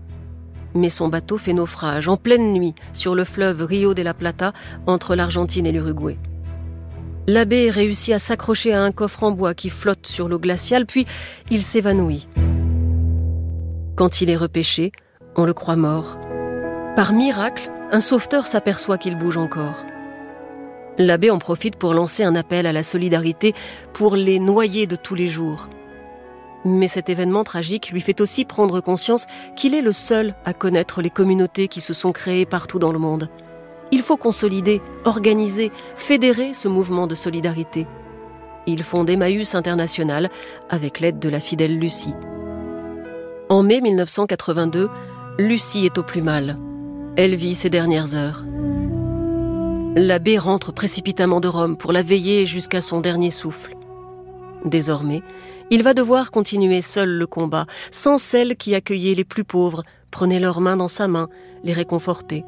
Mais 0.74 0.88
son 0.88 1.08
bateau 1.08 1.38
fait 1.38 1.52
naufrage 1.52 2.08
en 2.08 2.16
pleine 2.16 2.52
nuit 2.52 2.74
sur 2.92 3.14
le 3.14 3.24
fleuve 3.24 3.62
Rio 3.62 3.94
de 3.94 4.02
la 4.02 4.14
Plata 4.14 4.52
entre 4.86 5.14
l'Argentine 5.14 5.66
et 5.66 5.72
l'Uruguay. 5.72 6.18
L'abbé 7.26 7.70
réussit 7.70 8.14
à 8.14 8.18
s'accrocher 8.18 8.74
à 8.74 8.82
un 8.82 8.92
coffre 8.92 9.22
en 9.22 9.30
bois 9.30 9.54
qui 9.54 9.70
flotte 9.70 10.06
sur 10.06 10.28
l'eau 10.28 10.38
glaciale, 10.38 10.84
puis 10.84 11.06
il 11.50 11.62
s'évanouit. 11.62 12.28
Quand 13.96 14.20
il 14.20 14.28
est 14.28 14.36
repêché, 14.36 14.92
on 15.36 15.44
le 15.44 15.54
croit 15.54 15.76
mort. 15.76 16.18
Par 16.96 17.12
miracle, 17.12 17.70
un 17.92 18.00
sauveteur 18.00 18.46
s'aperçoit 18.46 18.98
qu'il 18.98 19.16
bouge 19.16 19.38
encore. 19.38 19.84
L'abbé 20.98 21.30
en 21.30 21.38
profite 21.38 21.76
pour 21.76 21.94
lancer 21.94 22.24
un 22.24 22.36
appel 22.36 22.66
à 22.66 22.72
la 22.72 22.82
solidarité 22.82 23.54
pour 23.92 24.16
les 24.16 24.38
noyés 24.38 24.86
de 24.86 24.96
tous 24.96 25.14
les 25.14 25.28
jours. 25.28 25.68
Mais 26.64 26.88
cet 26.88 27.10
événement 27.10 27.44
tragique 27.44 27.90
lui 27.90 28.00
fait 28.00 28.20
aussi 28.20 28.44
prendre 28.44 28.80
conscience 28.80 29.26
qu'il 29.54 29.74
est 29.74 29.82
le 29.82 29.92
seul 29.92 30.34
à 30.44 30.54
connaître 30.54 31.02
les 31.02 31.10
communautés 31.10 31.68
qui 31.68 31.80
se 31.80 31.92
sont 31.92 32.12
créées 32.12 32.46
partout 32.46 32.78
dans 32.78 32.92
le 32.92 32.98
monde. 32.98 33.28
Il 33.92 34.02
faut 34.02 34.16
consolider, 34.16 34.80
organiser, 35.04 35.70
fédérer 35.94 36.54
ce 36.54 36.68
mouvement 36.68 37.06
de 37.06 37.14
solidarité. 37.14 37.86
Il 38.66 38.82
fonde 38.82 39.10
Emmaüs 39.10 39.54
International 39.54 40.30
avec 40.70 41.00
l'aide 41.00 41.18
de 41.18 41.28
la 41.28 41.40
fidèle 41.40 41.78
Lucie. 41.78 42.14
En 43.50 43.62
mai 43.62 43.82
1982, 43.82 44.88
Lucie 45.38 45.84
est 45.84 45.98
au 45.98 46.02
plus 46.02 46.22
mal. 46.22 46.58
Elle 47.16 47.34
vit 47.34 47.54
ses 47.54 47.68
dernières 47.68 48.14
heures. 48.14 48.42
L'abbé 49.96 50.38
rentre 50.38 50.72
précipitamment 50.72 51.40
de 51.40 51.48
Rome 51.48 51.76
pour 51.76 51.92
la 51.92 52.02
veiller 52.02 52.46
jusqu'à 52.46 52.80
son 52.80 53.00
dernier 53.00 53.30
souffle. 53.30 53.76
Désormais, 54.64 55.22
il 55.70 55.82
va 55.82 55.94
devoir 55.94 56.30
continuer 56.30 56.80
seul 56.80 57.10
le 57.10 57.26
combat, 57.26 57.66
sans 57.90 58.18
celle 58.18 58.56
qui 58.56 58.74
accueillait 58.74 59.14
les 59.14 59.24
plus 59.24 59.44
pauvres, 59.44 59.82
prenait 60.10 60.40
leurs 60.40 60.60
mains 60.60 60.76
dans 60.76 60.88
sa 60.88 61.08
main, 61.08 61.28
les 61.62 61.72
réconfortait. 61.72 62.44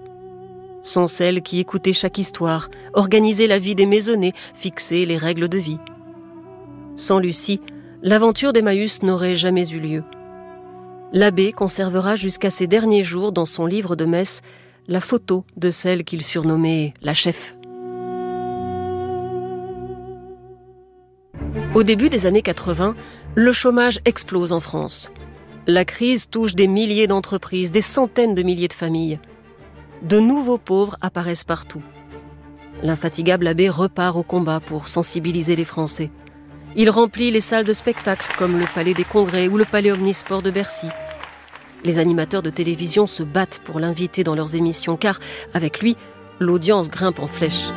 Sans 0.83 1.07
celle 1.07 1.43
qui 1.43 1.59
écoutait 1.59 1.93
chaque 1.93 2.19
histoire, 2.19 2.71
organisait 2.95 3.49
la 3.49 3.59
vie 3.59 3.75
des 3.75 3.87
maisonnés, 3.87 4.35
fixait 4.55 5.05
les 5.05 5.17
règles 5.17 5.49
de 5.49 5.59
vie. 5.59 5.79
Sans 6.95 7.19
Lucie, 7.19 7.61
l'aventure 8.03 8.53
d'Emmaüs 8.53 9.03
n'aurait 9.03 9.35
jamais 9.35 9.69
eu 9.69 9.81
lieu. 9.81 10.05
L'abbé 11.13 11.53
conservera 11.53 12.15
jusqu'à 12.15 12.51
ses 12.51 12.67
derniers 12.67 13.03
jours 13.03 13.33
dans 13.33 13.47
son 13.47 13.67
livre 13.67 13.97
de 13.97 14.05
messe 14.05 14.43
la 14.87 15.01
photo 15.01 15.45
de 15.57 15.71
celle 15.71 16.05
qu'il 16.05 16.23
surnommait 16.23 16.95
la 17.03 17.15
chef. 17.15 17.56
Au 21.77 21.83
début 21.83 22.09
des 22.09 22.25
années 22.25 22.41
80, 22.41 22.97
le 23.35 23.53
chômage 23.53 24.01
explose 24.07 24.51
en 24.51 24.61
France. 24.61 25.13
La 25.67 25.85
crise 25.85 26.31
touche 26.31 26.55
des 26.55 26.69
milliers 26.69 27.07
d'entreprises, 27.07 27.71
des 27.71 27.83
centaines 27.83 28.35
de 28.35 28.43
milliers 28.43 28.67
de 28.67 28.73
familles. 28.73 29.21
De 30.01 30.19
nouveaux 30.19 30.57
pauvres 30.57 30.97
apparaissent 31.03 31.45
partout. 31.45 31.83
L'infatigable 32.83 33.47
abbé 33.47 33.69
repart 33.69 34.17
au 34.17 34.23
combat 34.23 34.59
pour 34.59 34.89
sensibiliser 34.89 35.55
les 35.55 35.67
Français. 35.67 36.11
Il 36.77 36.89
remplit 36.89 37.31
les 37.31 37.43
salles 37.43 37.67
de 37.67 37.75
spectacle 37.75 38.27
comme 38.39 38.59
le 38.59 38.65
Palais 38.75 38.95
des 38.95 39.05
Congrès 39.05 39.47
ou 39.47 39.59
le 39.59 39.67
Palais 39.67 39.93
Omnisport 39.93 40.41
de 40.41 40.51
Bercy. 40.51 40.89
Les 41.85 41.99
animateurs 41.99 42.41
de 42.41 42.49
télévision 42.49 43.07
se 43.07 43.23
battent 43.23 43.61
pour 43.67 43.81
l'inviter 43.81 44.25
dans 44.25 44.35
leurs 44.35 44.55
émissions 44.55 44.97
car, 44.97 45.21
avec 45.53 45.81
lui, 45.81 45.99
l'audience 46.41 46.89
grimpe 46.89 47.19
en 47.19 47.27
flèche. 47.27 47.69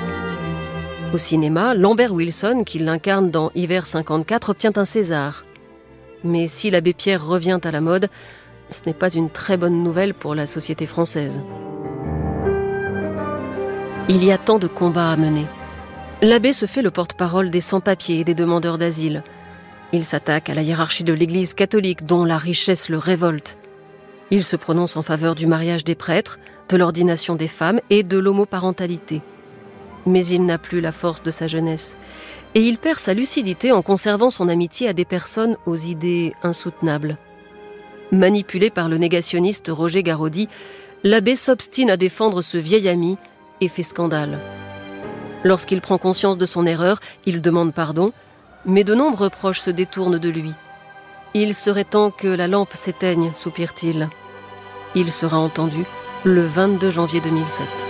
Au 1.12 1.17
cinéma, 1.17 1.74
Lambert 1.74 2.13
Wilson, 2.13 2.62
qui 2.63 2.78
l'incarne 2.78 3.32
dans 3.32 3.50
Hiver 3.56 3.88
54, 3.88 4.50
obtient 4.50 4.74
un 4.76 4.86
César. 4.86 5.43
Mais 6.24 6.48
si 6.48 6.69
l'abbé 6.69 6.93
Pierre 6.93 7.26
revient 7.26 7.60
à 7.63 7.72
la 7.72 7.82
mode, 7.82 8.10
ce 8.69 8.82
n'est 8.86 8.93
pas 8.93 9.10
une 9.10 9.32
très 9.32 9.58
bonne 9.58 9.82
nouvelle 9.82 10.13
pour 10.13 10.36
la 10.36 10.45
société 10.45 10.86
française. 10.86 11.41
Il 14.08 14.24
y 14.24 14.32
a 14.32 14.38
tant 14.38 14.60
de 14.60 14.67
combats 14.67 15.12
à 15.12 15.17
mener. 15.17 15.48
L'abbé 16.22 16.54
se 16.54 16.67
fait 16.67 16.84
le 16.84 16.91
porte-parole 16.91 17.50
des 17.50 17.62
sans-papiers 17.62 18.19
et 18.19 18.24
des 18.24 18.36
demandeurs 18.36 18.78
d'asile. 18.78 19.24
Il 19.91 20.06
s'attaque 20.06 20.52
à 20.52 20.54
la 20.54 20.62
hiérarchie 20.62 21.04
de 21.04 21.13
l'Église 21.13 21.56
catholique 21.56 22.06
dont 22.06 22.24
la 22.24 22.38
richesse 22.38 22.88
le 22.88 23.00
révolte. 23.00 23.58
Il 24.30 24.43
se 24.43 24.56
prononce 24.56 24.95
en 24.95 25.02
faveur 25.02 25.34
du 25.34 25.48
mariage 25.48 25.84
des 25.84 25.95
prêtres, 25.95 26.38
de 26.69 26.78
l'ordination 26.78 27.36
des 27.36 27.48
femmes 27.48 27.80
et 27.89 28.04
de 28.04 28.19
l'homoparentalité. 28.19 29.24
Mais 30.10 30.26
il 30.26 30.43
n'a 30.43 30.58
plus 30.58 30.82
la 30.82 30.91
force 30.91 31.22
de 31.22 31.30
sa 31.30 31.45
jeunesse. 31.45 31.95
Et 32.56 32.62
il 32.62 32.80
perd 32.80 32.98
sa 32.98 33.13
lucidité 33.13 33.72
en 33.72 33.84
conservant 33.84 34.32
son 34.32 34.50
amitié 34.50 34.88
à 34.88 34.93
des 34.93 35.06
personnes 35.06 35.56
aux 35.67 35.76
idées 35.76 36.34
insoutenables. 36.41 37.17
Manipulé 38.12 38.72
par 38.72 38.89
le 38.89 38.98
négationniste 38.98 39.69
Roger 39.69 40.02
Garaudy, 40.02 40.50
l'abbé 41.04 41.36
s'obstine 41.36 41.91
à 41.91 41.98
défendre 41.98 42.41
ce 42.41 42.58
vieil 42.58 42.89
ami 42.89 43.17
et 43.62 43.69
fait 43.69 43.84
scandale. 43.84 44.39
Lorsqu'il 45.43 45.80
prend 45.80 46.00
conscience 46.00 46.39
de 46.39 46.48
son 46.48 46.65
erreur, 46.65 47.00
il 47.28 47.39
demande 47.39 47.72
pardon, 47.72 48.12
mais 48.65 48.84
de 48.84 48.95
nombreux 48.95 49.30
proches 49.30 49.60
se 49.60 49.69
détournent 49.69 50.17
de 50.17 50.30
lui. 50.30 50.54
Il 51.36 51.54
serait 51.54 51.84
temps 51.84 52.10
que 52.10 52.28
la 52.28 52.48
lampe 52.48 52.74
s'éteigne, 52.74 53.32
soupire-t-il. 53.36 54.10
Il 54.95 55.12
sera 55.12 55.38
entendu 55.38 55.86
le 56.24 56.41
22 56.41 56.89
janvier 56.89 57.22
2007. 57.22 57.88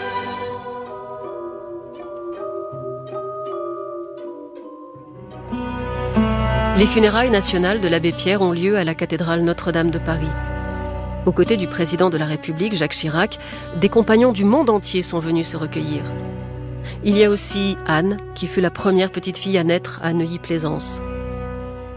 Les 6.79 6.85
funérailles 6.85 7.29
nationales 7.29 7.81
de 7.81 7.89
l'abbé 7.89 8.13
Pierre 8.13 8.41
ont 8.41 8.53
lieu 8.53 8.77
à 8.77 8.85
la 8.85 8.95
cathédrale 8.95 9.41
Notre-Dame 9.41 9.91
de 9.91 9.99
Paris. 9.99 10.29
Aux 11.25 11.33
côtés 11.33 11.57
du 11.57 11.67
président 11.67 12.09
de 12.09 12.15
la 12.15 12.23
République, 12.23 12.73
Jacques 12.73 12.93
Chirac, 12.93 13.37
des 13.81 13.89
compagnons 13.89 14.31
du 14.31 14.45
monde 14.45 14.69
entier 14.69 15.01
sont 15.01 15.19
venus 15.19 15.49
se 15.49 15.57
recueillir. 15.57 16.03
Il 17.03 17.17
y 17.17 17.25
a 17.25 17.29
aussi 17.29 17.75
Anne, 17.85 18.15
qui 18.33 18.47
fut 18.47 18.61
la 18.61 18.71
première 18.71 19.11
petite 19.11 19.37
fille 19.37 19.57
à 19.57 19.65
naître 19.65 19.99
à 20.01 20.13
Neuilly-Plaisance. 20.13 21.01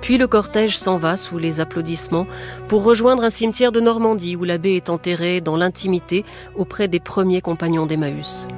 Puis 0.00 0.18
le 0.18 0.26
cortège 0.26 0.76
s'en 0.76 0.96
va 0.96 1.16
sous 1.16 1.38
les 1.38 1.60
applaudissements 1.60 2.26
pour 2.66 2.82
rejoindre 2.82 3.22
un 3.22 3.30
cimetière 3.30 3.70
de 3.70 3.78
Normandie 3.78 4.34
où 4.34 4.42
l'abbé 4.42 4.72
est 4.72 4.90
enterré 4.90 5.40
dans 5.40 5.56
l'intimité 5.56 6.24
auprès 6.56 6.88
des 6.88 6.98
premiers 6.98 7.40
compagnons 7.40 7.86
d'Emmaüs. 7.86 8.48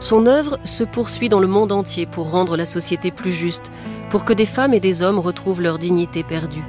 Son 0.00 0.26
œuvre 0.26 0.58
se 0.64 0.82
poursuit 0.82 1.28
dans 1.28 1.40
le 1.40 1.46
monde 1.46 1.72
entier 1.72 2.06
pour 2.06 2.30
rendre 2.30 2.56
la 2.56 2.64
société 2.64 3.10
plus 3.10 3.32
juste, 3.32 3.70
pour 4.08 4.24
que 4.24 4.32
des 4.32 4.46
femmes 4.46 4.72
et 4.72 4.80
des 4.80 5.02
hommes 5.02 5.18
retrouvent 5.18 5.60
leur 5.60 5.78
dignité 5.78 6.22
perdue. 6.22 6.64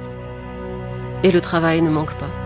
Et 1.24 1.30
le 1.30 1.40
travail 1.40 1.80
ne 1.80 1.90
manque 1.90 2.14
pas. 2.14 2.41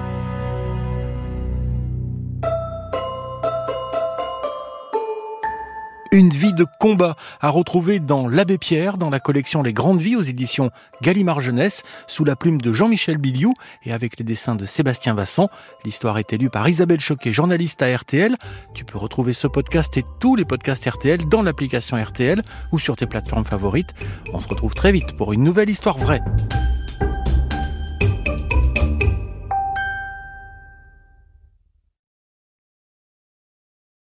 De 6.57 6.67
combat 6.81 7.17
à 7.41 7.51
retrouver 7.51 8.01
dans 8.01 8.27
L'Abbé 8.27 8.59
Pierre, 8.59 8.97
dans 8.99 9.11
la 9.11 9.21
collection 9.21 9.63
Les 9.63 9.73
Grandes 9.73 10.01
Vies 10.01 10.17
aux 10.17 10.23
éditions 10.23 10.71
Gallimard 11.03 11.41
Jeunesse, 11.41 11.85
sous 12.09 12.25
la 12.25 12.35
plume 12.35 12.61
de 12.61 12.73
Jean-Michel 12.73 13.19
Biliou 13.19 13.55
et 13.85 13.93
avec 13.93 14.19
les 14.19 14.25
dessins 14.25 14.57
de 14.57 14.65
Sébastien 14.65 15.15
Vasson. 15.15 15.49
L'histoire 15.85 16.19
est 16.19 16.33
élue 16.33 16.51
par 16.51 16.69
Isabelle 16.69 17.01
Choquet, 17.01 17.33
journaliste 17.33 17.83
à 17.83 17.95
RTL. 17.95 18.37
Tu 18.75 18.85
peux 18.85 18.99
retrouver 18.99 19.33
ce 19.33 19.47
podcast 19.47 19.97
et 19.97 20.05
tous 20.19 20.35
les 20.35 20.45
podcasts 20.45 20.85
RTL 20.85 21.29
dans 21.29 21.43
l'application 21.43 22.03
RTL 22.03 22.43
ou 22.73 22.79
sur 22.79 22.97
tes 22.97 23.07
plateformes 23.07 23.45
favorites. 23.45 23.95
On 24.33 24.41
se 24.41 24.49
retrouve 24.49 24.75
très 24.75 24.91
vite 24.91 25.17
pour 25.17 25.33
une 25.33 25.45
nouvelle 25.45 25.71
histoire 25.71 25.99
vraie. 25.99 26.23